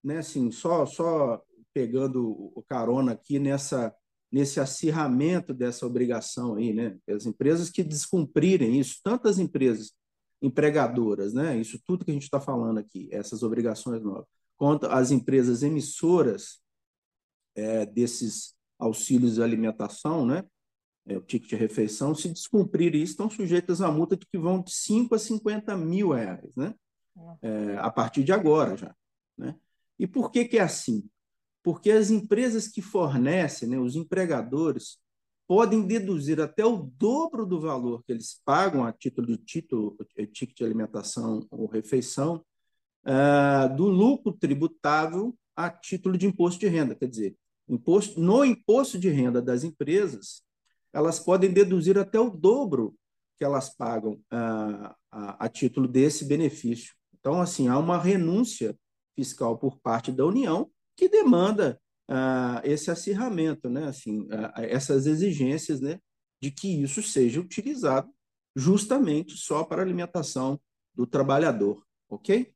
né, 0.05 0.19
assim, 0.19 0.51
só 0.51 0.85
só 0.85 1.43
pegando 1.75 2.53
o 2.55 2.63
carona 2.63 3.13
aqui 3.13 3.39
nessa 3.39 3.95
nesse 4.33 4.59
acirramento 4.59 5.55
dessa 5.55 5.87
obrigação 5.87 6.57
aí, 6.57 6.73
né? 6.73 6.99
As 7.09 7.25
empresas 7.25 7.71
que 7.71 7.85
descumprirem 7.85 8.81
isso, 8.81 8.99
tantas 9.05 9.39
empresas 9.39 9.93
empregadoras, 10.43 11.33
né? 11.33 11.57
Isso 11.57 11.81
tudo 11.87 12.05
que 12.05 12.11
a 12.11 12.15
gente 12.15 12.25
está 12.25 12.41
falando 12.41 12.79
aqui, 12.79 13.09
essas 13.13 13.45
obrigações 13.45 14.03
novas, 14.03 14.27
quanto 14.57 14.87
as 14.87 15.13
empresas 15.13 15.63
emissoras 15.63 16.61
é, 17.55 17.87
desses 17.87 18.57
auxílios 18.77 19.37
de 19.37 19.43
alimentação, 19.43 20.27
né? 20.27 20.45
É, 21.07 21.17
o 21.17 21.21
ticket 21.21 21.51
de 21.51 21.57
refeição, 21.57 22.13
se 22.13 22.29
descumprir 22.29 22.93
isso, 22.95 23.13
estão 23.13 23.31
sujeitas 23.31 23.81
a 23.81 23.93
multa 23.93 24.17
de 24.17 24.27
que 24.27 24.39
vão 24.39 24.61
de 24.61 24.73
5 24.73 25.15
a 25.15 25.19
50 25.19 25.77
mil 25.77 26.11
reais, 26.11 26.57
né? 26.57 26.75
É, 27.41 27.77
a 27.79 27.91
partir 27.91 28.25
de 28.25 28.33
agora 28.33 28.77
já. 28.77 28.93
Né? 29.39 29.55
E 29.99 30.07
por 30.07 30.33
que, 30.33 30.45
que 30.45 30.59
é 30.59 30.63
assim? 30.63 31.09
Porque 31.65 31.91
as 31.91 32.11
empresas 32.11 32.69
que 32.69 32.83
fornecem, 32.83 33.67
né, 33.67 33.79
os 33.79 33.97
empregadores, 33.97 34.99
podem 35.49 35.87
deduzir 35.87 36.39
até 36.39 36.65
o 36.65 36.77
dobro 36.77 37.47
do 37.47 37.59
valor 37.59 38.05
que 38.05 38.13
eles 38.13 38.39
pagam 38.45 38.85
a 38.85 38.93
título 38.93 39.27
de 39.27 39.39
título, 39.39 39.97
eh, 40.17 40.27
ticket 40.27 40.59
de 40.59 40.65
alimentação 40.65 41.47
ou 41.51 41.67
refeição, 41.67 42.45
uh, 43.07 43.75
do 43.77 43.87
lucro 43.87 44.33
tributável 44.33 45.35
a 45.57 45.71
título 45.71 46.19
de 46.19 46.27
imposto 46.27 46.61
de 46.61 46.69
renda. 46.69 46.95
Quer 46.95 47.09
dizer, 47.09 47.37
imposto, 47.67 48.21
no 48.21 48.45
imposto 48.45 48.99
de 48.99 49.09
renda 49.09 49.41
das 49.41 49.65
empresas, 49.65 50.43
elas 50.93 51.19
podem 51.19 51.51
deduzir 51.51 51.99
até 51.99 52.21
o 52.21 52.29
dobro 52.29 52.95
que 53.39 53.45
elas 53.45 53.75
pagam 53.75 54.13
uh, 54.13 54.95
a, 55.11 55.47
a 55.47 55.49
título 55.49 55.89
desse 55.89 56.27
benefício. 56.27 56.95
Então, 57.19 57.41
assim, 57.41 57.69
há 57.69 57.79
uma 57.79 57.97
renúncia 57.97 58.77
fiscal 59.15 59.57
por 59.57 59.79
parte 59.79 60.13
da 60.13 60.27
União 60.27 60.71
que 60.97 61.09
demanda 61.09 61.81
uh, 62.11 62.61
esse 62.65 62.91
acirramento, 62.91 63.69
né? 63.69 63.89
assim, 63.89 64.27
essas 64.57 65.07
exigências 65.07 65.81
né? 65.81 65.99
de 66.41 66.51
que 66.51 66.83
isso 66.83 67.03
seja 67.03 67.41
utilizado 67.41 68.13
justamente 68.55 69.37
só 69.37 69.65
para 69.65 69.83
alimentação 69.83 70.61
do 70.95 71.07
trabalhador, 71.07 71.85
ok? 72.09 72.55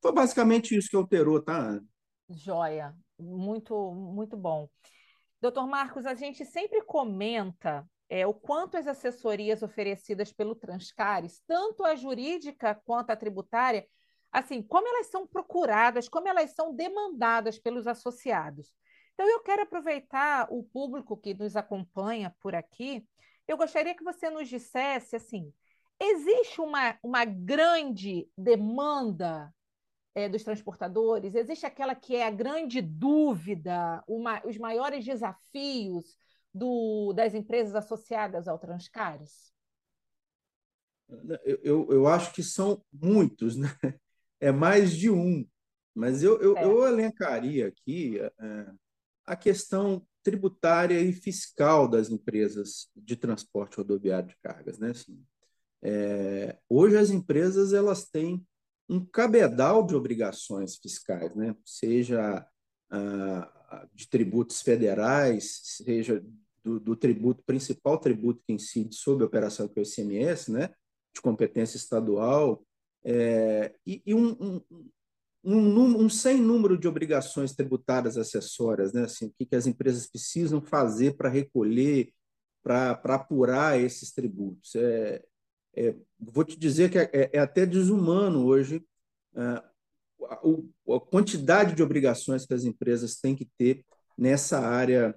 Foi 0.00 0.12
basicamente 0.12 0.76
isso 0.76 0.88
que 0.88 0.96
alterou, 0.96 1.42
tá? 1.42 1.80
Joia, 2.28 2.94
muito, 3.18 3.92
muito 3.92 4.36
bom. 4.36 4.68
Doutor 5.40 5.66
Marcos, 5.66 6.06
a 6.06 6.14
gente 6.14 6.44
sempre 6.44 6.82
comenta 6.82 7.86
é, 8.08 8.26
o 8.26 8.32
quanto 8.32 8.76
as 8.76 8.86
assessorias 8.86 9.62
oferecidas 9.62 10.32
pelo 10.32 10.54
Transcares, 10.54 11.42
tanto 11.46 11.84
a 11.84 11.94
jurídica 11.96 12.74
quanto 12.84 13.10
a 13.10 13.16
tributária, 13.16 13.86
assim, 14.34 14.60
como 14.60 14.88
elas 14.88 15.06
são 15.06 15.26
procuradas, 15.26 16.08
como 16.08 16.28
elas 16.28 16.50
são 16.50 16.74
demandadas 16.74 17.56
pelos 17.56 17.86
associados. 17.86 18.74
Então, 19.12 19.28
eu 19.28 19.40
quero 19.40 19.62
aproveitar 19.62 20.48
o 20.50 20.64
público 20.64 21.16
que 21.16 21.32
nos 21.34 21.54
acompanha 21.54 22.34
por 22.40 22.52
aqui. 22.52 23.06
Eu 23.46 23.56
gostaria 23.56 23.94
que 23.94 24.02
você 24.02 24.28
nos 24.28 24.48
dissesse, 24.48 25.14
assim, 25.14 25.52
existe 26.00 26.60
uma, 26.60 26.98
uma 27.00 27.24
grande 27.24 28.28
demanda 28.36 29.54
é, 30.16 30.28
dos 30.28 30.42
transportadores? 30.42 31.36
Existe 31.36 31.64
aquela 31.64 31.94
que 31.94 32.16
é 32.16 32.26
a 32.26 32.30
grande 32.30 32.82
dúvida, 32.82 34.02
uma, 34.08 34.44
os 34.44 34.58
maiores 34.58 35.04
desafios 35.04 36.18
do, 36.52 37.12
das 37.12 37.34
empresas 37.34 37.76
associadas 37.76 38.48
ao 38.48 38.58
Transcares? 38.58 39.54
Eu, 41.44 41.60
eu, 41.62 41.92
eu 41.92 42.08
acho 42.08 42.32
que 42.32 42.42
são 42.42 42.84
muitos, 42.92 43.56
né? 43.56 43.68
É 44.44 44.52
mais 44.52 44.94
de 44.94 45.10
um. 45.10 45.46
Mas 45.94 46.22
eu, 46.22 46.40
eu, 46.40 46.56
é. 46.58 46.64
eu 46.64 46.86
elencaria 46.86 47.68
aqui 47.68 48.18
é, 48.18 48.66
a 49.24 49.34
questão 49.34 50.06
tributária 50.22 51.00
e 51.00 51.12
fiscal 51.12 51.88
das 51.88 52.10
empresas 52.10 52.88
de 52.94 53.16
transporte 53.16 53.78
rodoviário 53.78 54.28
de 54.28 54.36
cargas. 54.42 54.78
Né? 54.78 54.90
Assim, 54.90 55.22
é, 55.82 56.58
hoje 56.68 56.96
as 56.96 57.10
empresas 57.10 57.72
elas 57.72 58.04
têm 58.10 58.44
um 58.86 59.02
cabedal 59.04 59.86
de 59.86 59.94
obrigações 59.94 60.76
fiscais, 60.76 61.34
né? 61.34 61.56
seja 61.64 62.46
ah, 62.90 63.88
de 63.94 64.08
tributos 64.08 64.60
federais, 64.60 65.60
seja 65.62 66.22
do, 66.62 66.78
do, 66.78 66.94
tributo 66.94 67.42
principal 67.44 67.98
tributo 67.98 68.42
que 68.46 68.52
incide 68.52 68.94
sobre 68.94 69.24
a 69.24 69.26
operação 69.26 69.68
que 69.68 69.78
é 69.78 69.82
o 69.82 69.86
ICMS, 69.86 70.52
né? 70.52 70.68
de 71.14 71.22
competência 71.22 71.78
estadual, 71.78 72.62
é, 73.04 73.74
e, 73.86 74.02
e 74.06 74.14
um, 74.14 74.30
um, 74.40 74.60
um, 75.44 76.04
um, 76.04 76.08
sem 76.08 76.40
número 76.40 76.78
de 76.78 76.88
obrigações 76.88 77.54
tributárias 77.54 78.16
acessórias, 78.16 78.92
né? 78.92 79.02
assim, 79.04 79.26
o 79.26 79.34
que, 79.38 79.44
que 79.44 79.56
as 79.56 79.66
empresas 79.66 80.06
precisam 80.06 80.62
fazer 80.62 81.16
para 81.16 81.28
recolher, 81.28 82.10
para 82.62 82.98
apurar 83.14 83.78
esses 83.78 84.10
tributos. 84.10 84.74
É, 84.74 85.22
é, 85.76 85.94
vou 86.18 86.44
te 86.44 86.58
dizer 86.58 86.90
que 86.90 86.98
é, 86.98 87.10
é, 87.12 87.30
é 87.34 87.38
até 87.38 87.66
desumano 87.66 88.46
hoje 88.46 88.82
a, 89.34 89.64
a, 90.30 91.00
quantidade 91.10 91.74
de 91.74 91.82
obrigações 91.82 92.46
que 92.46 92.54
as 92.54 92.64
empresas 92.64 93.16
têm 93.16 93.34
que 93.36 93.48
ter 93.58 93.84
nessa 94.16 94.60
área 94.60 95.14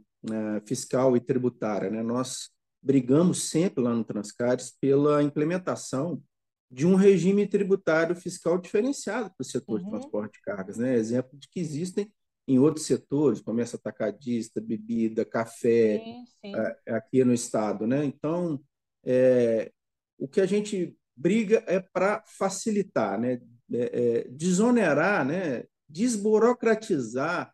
fiscal 0.65 1.15
e 1.15 1.21
tributária. 1.21 1.89
Né? 1.89 2.03
Nós 2.03 2.49
brigamos 2.81 3.43
sempre 3.43 3.81
lá 3.81 3.93
no 3.93 4.03
Transcares 4.03 4.75
pela 4.81 5.23
implementação 5.23 6.21
de 6.69 6.85
um 6.85 6.95
regime 6.95 7.47
tributário 7.47 8.15
fiscal 8.15 8.57
diferenciado 8.57 9.29
para 9.29 9.41
o 9.41 9.45
setor 9.45 9.79
uhum. 9.79 9.85
de 9.85 9.91
transporte 9.91 10.33
de 10.33 10.41
cargas. 10.41 10.77
Né? 10.77 10.95
Exemplo 10.95 11.37
de 11.37 11.47
que 11.47 11.59
existem 11.59 12.11
em 12.47 12.59
outros 12.59 12.85
setores, 12.85 13.41
comércio 13.41 13.77
atacadista, 13.77 14.61
bebida, 14.61 15.25
café, 15.25 15.99
sim, 15.99 16.25
sim. 16.41 16.55
É, 16.55 16.93
aqui 16.93 17.23
no 17.23 17.33
estado. 17.33 17.85
Né? 17.85 18.05
Então, 18.05 18.61
é, 19.05 19.71
o 20.17 20.27
que 20.27 20.39
a 20.39 20.45
gente 20.45 20.97
briga 21.15 21.63
é 21.67 21.79
para 21.79 22.23
facilitar, 22.25 23.19
né? 23.19 23.41
É, 23.69 23.79
é, 23.79 24.27
desonerar, 24.29 25.25
né? 25.25 25.65
desburocratizar 25.89 27.53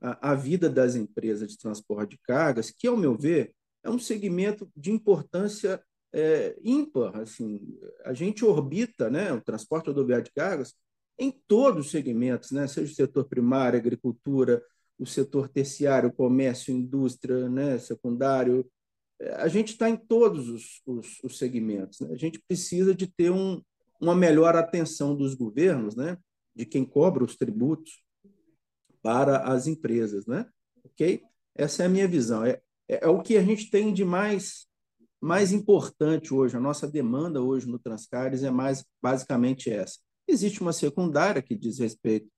a, 0.00 0.32
a, 0.32 0.34
vida 0.34 0.68
das 0.68 0.96
empresas 0.96 1.48
de 1.48 1.58
transporte 1.58 2.10
de 2.10 2.18
cargas, 2.18 2.70
que, 2.70 2.88
ao 2.88 2.96
meu 2.96 3.16
ver, 3.16 3.54
é 3.84 3.90
um 3.90 3.98
segmento 3.98 4.68
de 4.76 4.90
importância 4.90 5.80
é, 6.12 6.56
ímpar. 6.62 7.16
Assim, 7.20 7.78
a 8.04 8.12
gente 8.12 8.44
orbita 8.44 9.08
né, 9.08 9.32
o 9.32 9.40
transporte 9.40 9.86
rodoviário 9.86 10.24
de 10.24 10.32
cargas 10.32 10.74
em 11.18 11.30
todos 11.30 11.86
os 11.86 11.90
segmentos, 11.90 12.50
né? 12.50 12.66
seja 12.66 12.92
o 12.92 12.94
setor 12.94 13.24
primário, 13.24 13.78
agricultura, 13.78 14.62
o 14.98 15.06
setor 15.06 15.48
terciário, 15.48 16.12
comércio, 16.12 16.74
indústria, 16.74 17.48
né? 17.48 17.78
secundário. 17.78 18.68
É, 19.20 19.34
a 19.34 19.48
gente 19.48 19.72
está 19.72 19.88
em 19.88 19.96
todos 19.96 20.48
os, 20.48 20.82
os, 20.86 21.20
os 21.22 21.38
segmentos. 21.38 22.00
Né? 22.00 22.08
A 22.12 22.16
gente 22.16 22.42
precisa 22.46 22.94
de 22.94 23.06
ter 23.06 23.30
um, 23.30 23.60
uma 24.00 24.14
melhor 24.14 24.56
atenção 24.56 25.14
dos 25.14 25.34
governos, 25.34 25.94
né? 25.94 26.18
de 26.54 26.66
quem 26.66 26.84
cobra 26.84 27.24
os 27.24 27.36
tributos 27.36 28.02
para 29.02 29.38
as 29.38 29.66
empresas. 29.66 30.26
Né? 30.26 30.46
Ok? 30.84 31.22
Essa 31.54 31.84
é 31.84 31.86
a 31.86 31.90
minha 31.90 32.08
visão. 32.08 32.44
É, 32.44 32.60
é, 32.88 33.04
é 33.04 33.08
o 33.08 33.22
que 33.22 33.36
a 33.36 33.42
gente 33.42 33.70
tem 33.70 33.92
de 33.92 34.04
mais 34.04 34.66
mais 35.22 35.52
importante 35.52 36.34
hoje, 36.34 36.56
a 36.56 36.60
nossa 36.60 36.86
demanda 36.86 37.40
hoje 37.40 37.68
no 37.68 37.78
Transcares 37.78 38.42
é 38.42 38.50
mais 38.50 38.84
basicamente 39.00 39.70
essa. 39.70 40.00
Existe 40.26 40.60
uma 40.60 40.72
secundária 40.72 41.40
que 41.40 41.54
diz 41.54 41.78
respeito 41.78 42.28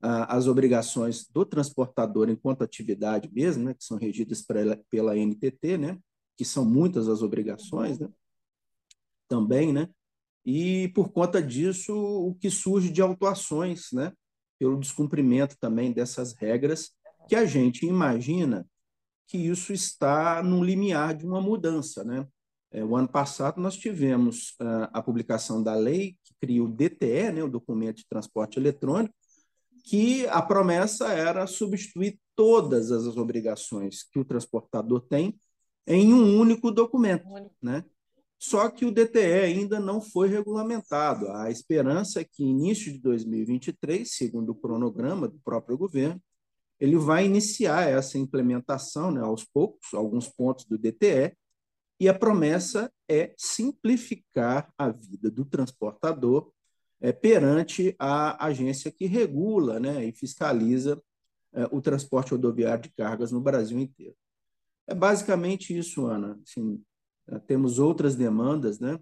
às 0.00 0.46
obrigações 0.46 1.26
do 1.28 1.44
transportador 1.44 2.30
enquanto 2.30 2.62
atividade 2.62 3.28
mesmo, 3.32 3.64
né, 3.64 3.74
que 3.74 3.82
são 3.82 3.98
regidas 3.98 4.40
pela, 4.40 4.80
pela 4.88 5.16
NTT, 5.16 5.76
né, 5.76 5.98
que 6.36 6.44
são 6.44 6.64
muitas 6.64 7.08
as 7.08 7.22
obrigações, 7.22 7.98
né, 7.98 8.08
também, 9.26 9.72
né, 9.72 9.88
e 10.46 10.88
por 10.94 11.10
conta 11.10 11.42
disso 11.42 11.92
o 11.92 12.36
que 12.36 12.48
surge 12.48 12.88
de 12.88 13.02
autuações, 13.02 13.88
né, 13.92 14.12
pelo 14.56 14.78
descumprimento 14.78 15.56
também 15.58 15.92
dessas 15.92 16.32
regras 16.34 16.92
que 17.28 17.34
a 17.34 17.44
gente 17.44 17.84
imagina 17.84 18.64
que 19.28 19.36
isso 19.36 19.72
está 19.72 20.42
no 20.42 20.64
limiar 20.64 21.14
de 21.14 21.26
uma 21.26 21.40
mudança. 21.40 22.02
Né? 22.02 22.26
É, 22.72 22.82
o 22.82 22.96
ano 22.96 23.08
passado 23.08 23.60
nós 23.60 23.76
tivemos 23.76 24.56
uh, 24.60 24.88
a 24.92 25.02
publicação 25.02 25.62
da 25.62 25.74
lei 25.74 26.16
que 26.24 26.34
cria 26.40 26.64
o 26.64 26.68
DTE, 26.68 27.30
né, 27.32 27.44
o 27.44 27.48
Documento 27.48 27.98
de 27.98 28.08
Transporte 28.08 28.58
Eletrônico, 28.58 29.14
que 29.84 30.26
a 30.28 30.40
promessa 30.42 31.12
era 31.12 31.46
substituir 31.46 32.18
todas 32.34 32.90
as 32.90 33.16
obrigações 33.16 34.02
que 34.02 34.18
o 34.18 34.24
transportador 34.24 35.00
tem 35.02 35.38
em 35.86 36.12
um 36.12 36.38
único 36.38 36.70
documento. 36.70 37.26
Né? 37.62 37.84
Só 38.38 38.70
que 38.70 38.84
o 38.84 38.92
DTE 38.92 39.42
ainda 39.44 39.80
não 39.80 40.00
foi 40.00 40.28
regulamentado. 40.28 41.30
A 41.32 41.50
esperança 41.50 42.20
é 42.20 42.24
que, 42.24 42.44
início 42.44 42.92
de 42.92 42.98
2023, 42.98 44.10
segundo 44.10 44.50
o 44.50 44.54
cronograma 44.54 45.26
do 45.26 45.38
próprio 45.40 45.76
governo, 45.76 46.20
ele 46.80 46.96
vai 46.96 47.26
iniciar 47.26 47.88
essa 47.88 48.18
implementação 48.18 49.10
né, 49.10 49.20
aos 49.20 49.44
poucos, 49.44 49.92
alguns 49.94 50.28
pontos 50.28 50.64
do 50.64 50.78
DTE, 50.78 51.36
e 52.00 52.08
a 52.08 52.14
promessa 52.14 52.92
é 53.08 53.34
simplificar 53.36 54.72
a 54.78 54.90
vida 54.90 55.30
do 55.30 55.44
transportador 55.44 56.52
é, 57.00 57.12
perante 57.12 57.94
a 57.98 58.46
agência 58.46 58.90
que 58.90 59.06
regula 59.06 59.80
né, 59.80 60.04
e 60.04 60.12
fiscaliza 60.12 61.02
é, 61.52 61.64
o 61.72 61.80
transporte 61.80 62.32
rodoviário 62.32 62.84
de 62.84 62.90
cargas 62.90 63.32
no 63.32 63.40
Brasil 63.40 63.78
inteiro. 63.78 64.14
É 64.86 64.94
basicamente 64.94 65.76
isso, 65.76 66.06
Ana. 66.06 66.38
Assim, 66.46 66.82
é, 67.28 67.38
temos 67.40 67.78
outras 67.78 68.14
demandas 68.14 68.78
né, 68.78 68.98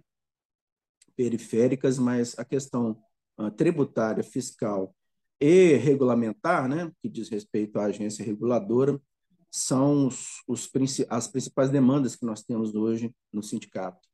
periféricas, 1.16 1.98
mas 1.98 2.38
a 2.38 2.44
questão 2.44 3.02
uh, 3.38 3.50
tributária, 3.50 4.22
fiscal 4.22 4.94
e 5.40 5.74
regulamentar, 5.74 6.68
né, 6.68 6.90
que 7.00 7.08
diz 7.08 7.28
respeito 7.28 7.78
à 7.78 7.84
agência 7.84 8.24
reguladora, 8.24 9.00
são 9.50 10.06
os, 10.06 10.42
os, 10.46 10.70
as 11.08 11.28
principais 11.28 11.70
demandas 11.70 12.16
que 12.16 12.26
nós 12.26 12.42
temos 12.42 12.74
hoje 12.74 13.14
no 13.32 13.42
sindicato. 13.42 14.06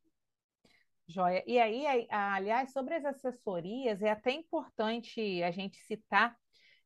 Joia. 1.07 1.43
E 1.45 1.59
aí, 1.59 2.07
aliás, 2.09 2.71
sobre 2.71 2.95
as 2.95 3.03
assessorias, 3.03 4.01
é 4.01 4.11
até 4.11 4.31
importante 4.31 5.43
a 5.43 5.51
gente 5.51 5.77
citar 5.85 6.35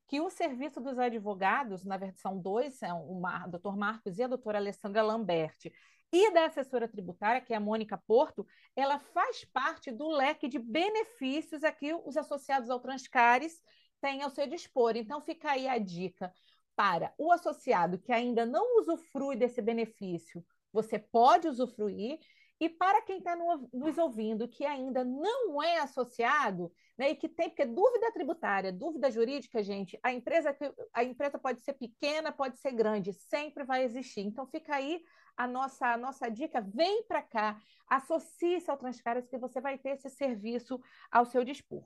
que 0.08 0.20
o 0.22 0.30
serviço 0.30 0.80
dos 0.82 0.98
advogados, 0.98 1.84
na 1.84 1.98
versão 1.98 2.40
2, 2.40 2.82
é 2.82 2.94
o 2.94 3.22
doutor 3.48 3.78
Marcos 3.78 4.18
e 4.18 4.24
a 4.24 4.28
doutora 4.28 4.58
Alessandra 4.58 5.04
Lamberti, 5.04 5.72
e 6.12 6.32
da 6.32 6.46
assessora 6.46 6.88
tributária, 6.88 7.42
que 7.42 7.54
é 7.54 7.58
a 7.58 7.60
Mônica 7.60 7.98
Porto, 8.08 8.48
ela 8.76 8.98
faz 8.98 9.44
parte 9.46 9.92
do 9.92 10.08
leque 10.08 10.48
de 10.48 10.58
benefícios 10.58 11.64
a 11.64 11.72
que 11.72 11.94
os 11.94 12.16
associados 12.16 12.70
ao 12.70 12.80
Transcares 12.80 13.62
tem 14.02 14.22
ao 14.22 14.30
seu 14.30 14.48
dispor. 14.48 14.96
Então, 14.96 15.22
fica 15.22 15.52
aí 15.52 15.68
a 15.68 15.78
dica 15.78 16.32
para 16.76 17.12
o 17.18 17.32
associado 17.32 17.98
que 17.98 18.12
ainda 18.12 18.46
não 18.46 18.80
usufrui 18.80 19.36
desse 19.36 19.62
benefício, 19.62 20.46
você 20.72 21.00
pode 21.00 21.48
usufruir. 21.48 22.20
E 22.60 22.68
para 22.68 23.04
quem 23.04 23.20
está 23.20 23.36
nos 23.72 23.98
ouvindo 24.00 24.48
que 24.48 24.66
ainda 24.66 25.04
não 25.04 25.62
é 25.62 25.78
associado, 25.78 26.72
né, 26.98 27.12
e 27.12 27.16
que 27.16 27.30
tem, 27.30 27.50
porque 27.50 27.66
dúvida 27.66 28.12
tributária, 28.12 28.72
dúvida 28.72 29.12
jurídica, 29.12 29.62
gente, 29.62 30.00
a 30.02 30.12
empresa, 30.12 30.58
a 30.92 31.04
empresa 31.04 31.38
pode 31.38 31.62
ser 31.62 31.74
pequena, 31.74 32.32
pode 32.32 32.58
ser 32.58 32.72
grande, 32.72 33.14
sempre 33.14 33.64
vai 33.64 33.84
existir. 33.84 34.22
Então 34.22 34.48
fica 34.48 34.76
aí 34.76 35.04
a 35.36 35.48
nossa, 35.48 35.94
a 35.94 35.98
nossa 35.98 36.30
dica, 36.30 36.60
vem 36.60 37.04
para 37.04 37.22
cá, 37.22 37.62
associe-se 37.88 38.72
ao 38.72 38.78
Transcaras 38.78 39.28
que 39.28 39.38
você 39.38 39.62
vai 39.62 39.78
ter 39.78 39.90
esse 39.90 40.10
serviço 40.10 40.82
ao 41.12 41.26
seu 41.26 41.44
dispor. 41.44 41.86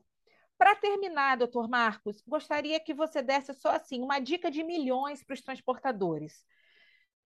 Para 0.62 0.76
terminar, 0.76 1.38
doutor 1.38 1.68
Marcos, 1.68 2.22
gostaria 2.22 2.80
que 2.80 2.94
você 2.94 3.24
desse 3.24 3.52
só 3.52 3.70
assim 3.72 4.00
uma 4.00 4.20
dica 4.20 4.52
de 4.52 4.64
milhões 4.64 5.24
para 5.24 5.34
os 5.34 5.42
transportadores. 5.42 6.46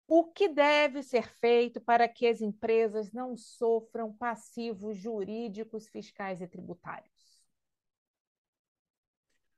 O 0.06 0.26
que 0.26 0.50
deve 0.50 1.02
ser 1.02 1.32
feito 1.39 1.80
para 1.80 2.10
que 2.10 2.28
as 2.28 2.41
empresas 2.41 3.13
não 3.13 3.38
sofram 3.38 4.12
passivos 4.12 4.98
jurídicos, 4.98 5.88
fiscais 5.88 6.41
e 6.41 6.48
tributários? 6.48 7.10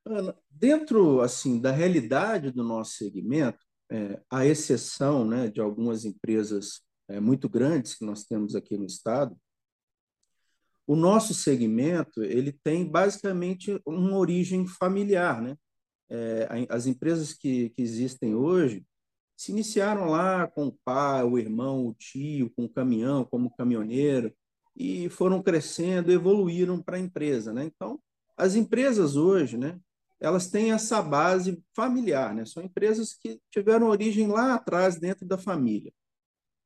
Ana, 0.06 0.38
dentro 0.52 1.22
assim 1.22 1.60
da 1.60 1.72
realidade 1.72 2.52
do 2.52 2.64
nosso 2.64 2.92
segmento, 2.92 3.66
é, 3.92 4.22
a 4.30 4.46
exceção 4.46 5.26
né, 5.26 5.50
de 5.50 5.60
algumas 5.60 6.06
empresas 6.06 6.84
é, 7.08 7.20
muito 7.20 7.50
grandes 7.50 7.96
que 7.96 8.06
nós 8.06 8.24
temos 8.24 8.56
aqui 8.56 8.78
no 8.78 8.86
estado, 8.86 9.36
o 10.86 10.96
nosso 10.96 11.34
segmento 11.34 12.24
ele 12.24 12.52
tem 12.52 12.86
basicamente 12.86 13.80
uma 13.86 14.17
origem 14.17 14.67
familiar, 14.67 15.41
né? 15.41 15.58
É, 16.10 16.48
as 16.69 16.86
empresas 16.86 17.34
que, 17.34 17.69
que 17.69 17.82
existem 17.82 18.36
hoje 18.36 18.86
se 19.36 19.52
iniciaram 19.52 20.06
lá 20.06 20.48
com 20.48 20.67
o 20.67 20.78
pai, 20.86 21.24
o 21.24 21.39
irmão, 21.39 21.88
o 21.88 21.93
tio, 21.93 22.52
com 22.56 22.65
o 22.65 22.69
caminhão, 22.69 23.26
como 23.26 23.56
caminhoneiro, 23.56 24.34
e 24.76 25.10
foram 25.10 25.41
crescendo, 25.41 26.12
evoluíram 26.12 26.82
para 26.82 26.98
a 26.98 27.00
empresa, 27.00 27.54
né? 27.54 27.63
Então, 27.65 28.00
as 28.38 28.56
empresas 28.56 29.15
hoje, 29.15 29.58
né? 29.58 29.80
Elas 30.19 30.50
têm 30.50 30.72
essa 30.72 31.02
base 31.02 31.62
familiar, 31.76 32.34
né? 32.34 32.46
São 32.46 32.63
empresas 32.63 33.13
que 33.13 33.39
tiveram 33.52 33.88
origem 33.88 34.28
lá 34.28 34.54
atrás 34.54 34.98
dentro 34.98 35.26
da 35.26 35.38
família. 35.38 35.91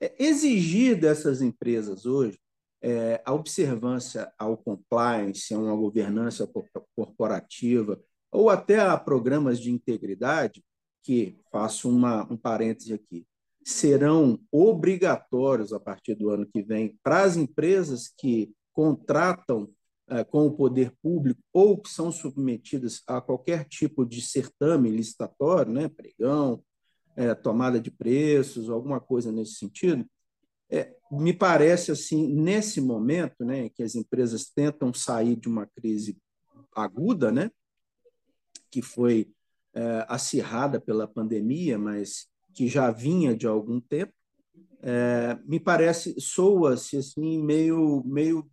É, 0.01 0.13
exigir 0.23 0.99
dessas 0.99 1.41
empresas 1.41 2.05
hoje 2.05 2.37
é, 2.81 3.21
a 3.25 3.33
observância 3.33 4.31
ao 4.37 4.57
compliance, 4.57 5.53
a 5.53 5.57
uma 5.57 5.75
governança 5.75 6.49
corporativa, 6.95 7.99
ou 8.31 8.49
até 8.49 8.79
a 8.79 8.97
programas 8.97 9.59
de 9.59 9.71
integridade, 9.71 10.63
que, 11.03 11.39
faço 11.51 11.89
uma, 11.89 12.31
um 12.31 12.35
parêntese 12.35 12.93
aqui, 12.93 13.25
serão 13.63 14.39
obrigatórios 14.51 15.73
a 15.73 15.79
partir 15.79 16.15
do 16.15 16.29
ano 16.29 16.45
que 16.45 16.61
vem 16.61 16.97
para 17.03 17.23
as 17.23 17.35
empresas 17.35 18.13
que 18.17 18.53
contratam 18.73 19.69
é, 20.09 20.23
com 20.23 20.47
o 20.47 20.53
poder 20.53 20.93
público 21.01 21.41
ou 21.51 21.77
que 21.77 21.89
são 21.89 22.11
submetidas 22.11 23.01
a 23.07 23.19
qualquer 23.19 23.65
tipo 23.65 24.05
de 24.05 24.21
certame 24.21 24.89
licitatório, 24.89 25.71
né, 25.71 25.89
pregão, 25.89 26.63
é, 27.15 27.33
tomada 27.33 27.79
de 27.79 27.91
preços, 27.91 28.69
alguma 28.69 29.01
coisa 29.01 29.31
nesse 29.31 29.55
sentido, 29.55 30.05
é, 30.69 30.95
me 31.11 31.33
parece 31.33 31.91
assim, 31.91 32.27
nesse 32.33 32.81
momento, 32.81 33.43
né, 33.45 33.69
que 33.69 33.83
as 33.83 33.95
empresas 33.95 34.45
tentam 34.45 34.93
sair 34.93 35.35
de 35.35 35.47
uma 35.47 35.65
crise 35.65 36.17
aguda, 36.75 37.31
né, 37.31 37.51
que 38.69 38.81
foi 38.81 39.31
é, 39.73 40.05
acirrada 40.09 40.79
pela 40.79 41.07
pandemia, 41.07 41.77
mas 41.77 42.27
que 42.53 42.67
já 42.67 42.91
vinha 42.91 43.35
de 43.35 43.47
algum 43.47 43.79
tempo, 43.79 44.13
é, 44.81 45.37
me 45.45 45.59
parece 45.59 46.19
soa-se 46.19 46.97
assim 46.97 47.41
meio 47.41 48.03
meio 48.05 48.49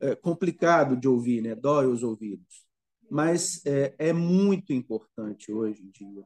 é, 0.00 0.14
complicado 0.14 0.96
de 0.96 1.08
ouvir, 1.08 1.42
né, 1.42 1.54
dói 1.54 1.86
os 1.86 2.02
ouvidos. 2.02 2.66
Mas 3.10 3.64
é, 3.64 3.94
é 3.98 4.12
muito 4.12 4.72
importante 4.72 5.52
hoje 5.52 5.82
em 5.82 5.90
dia 5.90 6.24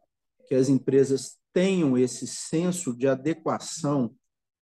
que 0.48 0.54
as 0.54 0.68
empresas 0.68 1.38
tenham 1.52 1.96
esse 1.96 2.26
senso 2.26 2.96
de 2.96 3.06
adequação 3.06 4.14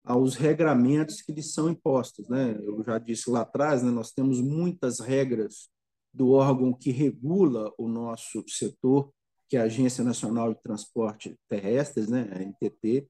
aos 0.07 0.35
regramentos 0.35 1.21
que 1.21 1.33
lhes 1.33 1.53
são 1.53 1.69
impostos. 1.69 2.29
Né? 2.29 2.57
Eu 2.63 2.81
já 2.81 2.97
disse 2.97 3.29
lá 3.29 3.41
atrás, 3.41 3.83
né, 3.83 3.91
nós 3.91 4.11
temos 4.11 4.39
muitas 4.39 5.01
regras 5.01 5.69
do 6.13 6.31
órgão 6.31 6.73
que 6.73 6.91
regula 6.91 7.73
o 7.77 7.89
nosso 7.89 8.43
setor, 8.47 9.11
que 9.49 9.57
é 9.57 9.59
a 9.59 9.65
Agência 9.65 10.05
Nacional 10.05 10.53
de 10.53 10.61
Transporte 10.63 11.37
Terrestres, 11.49 12.07
né, 12.07 12.29
a 12.31 12.39
NTT, 12.39 13.05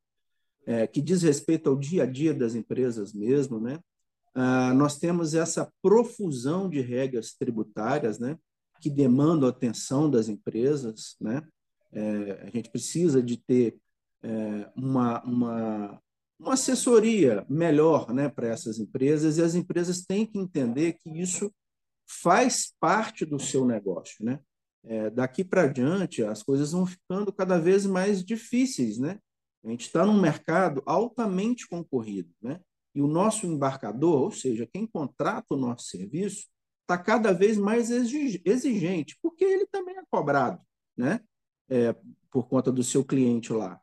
é, 0.66 0.88
que 0.88 1.00
diz 1.00 1.22
respeito 1.22 1.70
ao 1.70 1.76
dia 1.76 2.04
a 2.04 2.06
dia 2.06 2.34
das 2.34 2.56
empresas 2.56 3.14
mesmo. 3.14 3.60
Né? 3.60 3.80
Ah, 4.34 4.74
nós 4.74 4.98
temos 4.98 5.36
essa 5.36 5.72
profusão 5.84 6.68
de 6.68 6.82
regras 6.82 7.34
tributárias 7.34 8.18
né, 8.18 8.40
que 8.82 8.90
demandam 8.90 9.48
a 9.48 9.52
atenção 9.52 10.10
das 10.10 10.30
empresas. 10.30 11.16
Né? 11.22 11.48
É, 11.94 12.48
a 12.48 12.50
gente 12.50 12.72
precisa 12.72 13.22
de 13.22 13.38
ter 13.38 13.78
é, 14.24 14.70
uma, 14.76 15.24
uma, 15.24 16.02
uma 16.40 16.54
assessoria 16.54 17.46
melhor 17.50 18.14
né, 18.14 18.30
para 18.30 18.48
essas 18.48 18.80
empresas 18.80 19.38
e 19.38 19.42
as 19.42 19.56
empresas 19.56 20.06
têm 20.06 20.26
que 20.26 20.38
entender 20.38 20.94
que 20.94 21.10
isso 21.10 21.52
faz 22.08 22.74
parte 22.80 23.26
do 23.26 23.40
seu 23.40 23.66
negócio. 23.66 24.24
Né? 24.24 24.40
É, 24.84 25.10
daqui 25.10 25.44
para 25.44 25.68
diante, 25.68 26.24
as 26.24 26.44
coisas 26.44 26.72
vão 26.72 26.86
ficando 26.86 27.34
cada 27.34 27.60
vez 27.60 27.86
mais 27.86 28.24
difíceis. 28.24 28.98
Né? 28.98 29.20
A 29.66 29.70
gente 29.70 29.88
está 29.88 30.06
num 30.06 30.20
mercado 30.20 30.82
altamente 30.86 31.68
concorrido. 31.68 32.32
Né? 32.42 32.60
E 32.94 33.02
o 33.02 33.08
nosso 33.08 33.46
embarcador, 33.46 34.22
ou 34.22 34.32
seja, 34.32 34.68
quem 34.72 34.86
contrata 34.86 35.48
o 35.52 35.58
nosso 35.58 35.88
serviço, 35.88 36.48
está 36.82 36.98
cada 36.98 37.34
vez 37.34 37.58
mais 37.58 37.90
exigente, 37.92 39.18
porque 39.22 39.44
ele 39.44 39.66
também 39.68 39.98
é 39.98 40.04
cobrado 40.10 40.62
né? 40.98 41.22
É, 41.70 41.96
por 42.32 42.48
conta 42.48 42.72
do 42.72 42.84
seu 42.84 43.06
cliente 43.06 43.54
lá, 43.54 43.80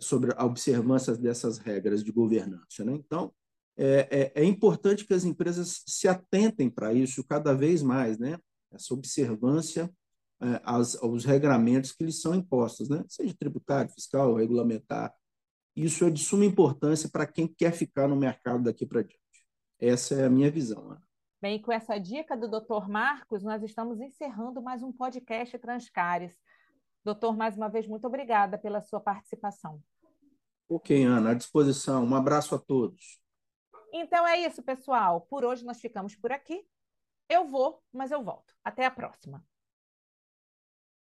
sobre 0.00 0.32
a 0.36 0.44
observância 0.44 1.16
dessas 1.16 1.58
regras 1.58 2.02
de 2.02 2.12
governança. 2.12 2.84
Né? 2.84 2.92
Então, 2.92 3.32
é, 3.76 4.32
é, 4.34 4.42
é 4.42 4.44
importante 4.44 5.04
que 5.04 5.14
as 5.14 5.24
empresas 5.24 5.82
se 5.86 6.06
atentem 6.08 6.68
para 6.70 6.92
isso 6.92 7.24
cada 7.24 7.54
vez 7.54 7.82
mais, 7.82 8.18
né? 8.18 8.38
essa 8.72 8.94
observância 8.94 9.90
é, 10.40 10.60
aos, 10.64 10.96
aos 10.96 11.24
regramentos 11.24 11.92
que 11.92 12.04
lhes 12.04 12.20
são 12.20 12.34
impostos, 12.34 12.88
né? 12.88 13.04
seja 13.08 13.34
tributário, 13.34 13.92
fiscal, 13.92 14.34
regulamentar. 14.34 15.12
Isso 15.74 16.04
é 16.04 16.10
de 16.10 16.22
suma 16.22 16.44
importância 16.44 17.08
para 17.10 17.26
quem 17.26 17.46
quer 17.46 17.72
ficar 17.72 18.06
no 18.06 18.16
mercado 18.16 18.62
daqui 18.64 18.84
para 18.84 19.02
diante. 19.02 19.18
Essa 19.80 20.14
é 20.14 20.24
a 20.26 20.30
minha 20.30 20.50
visão, 20.50 20.90
Ana. 20.90 21.02
Bem, 21.40 21.60
com 21.60 21.72
essa 21.72 21.98
dica 21.98 22.36
do 22.36 22.46
Dr. 22.46 22.88
Marcos, 22.88 23.42
nós 23.42 23.64
estamos 23.64 24.00
encerrando 24.00 24.62
mais 24.62 24.80
um 24.80 24.92
podcast 24.92 25.58
Transcares. 25.58 26.32
Doutor, 27.04 27.36
mais 27.36 27.56
uma 27.56 27.68
vez, 27.68 27.86
muito 27.86 28.06
obrigada 28.06 28.56
pela 28.56 28.80
sua 28.80 29.00
participação. 29.00 29.82
Ok, 30.68 31.04
Ana, 31.04 31.30
à 31.30 31.34
disposição. 31.34 32.04
Um 32.04 32.14
abraço 32.14 32.54
a 32.54 32.58
todos. 32.58 33.20
Então 33.92 34.26
é 34.26 34.40
isso, 34.40 34.62
pessoal. 34.62 35.22
Por 35.22 35.44
hoje 35.44 35.64
nós 35.64 35.80
ficamos 35.80 36.16
por 36.16 36.32
aqui. 36.32 36.64
Eu 37.28 37.46
vou, 37.46 37.82
mas 37.92 38.10
eu 38.10 38.22
volto. 38.22 38.54
Até 38.64 38.86
a 38.86 38.90
próxima. 38.90 39.44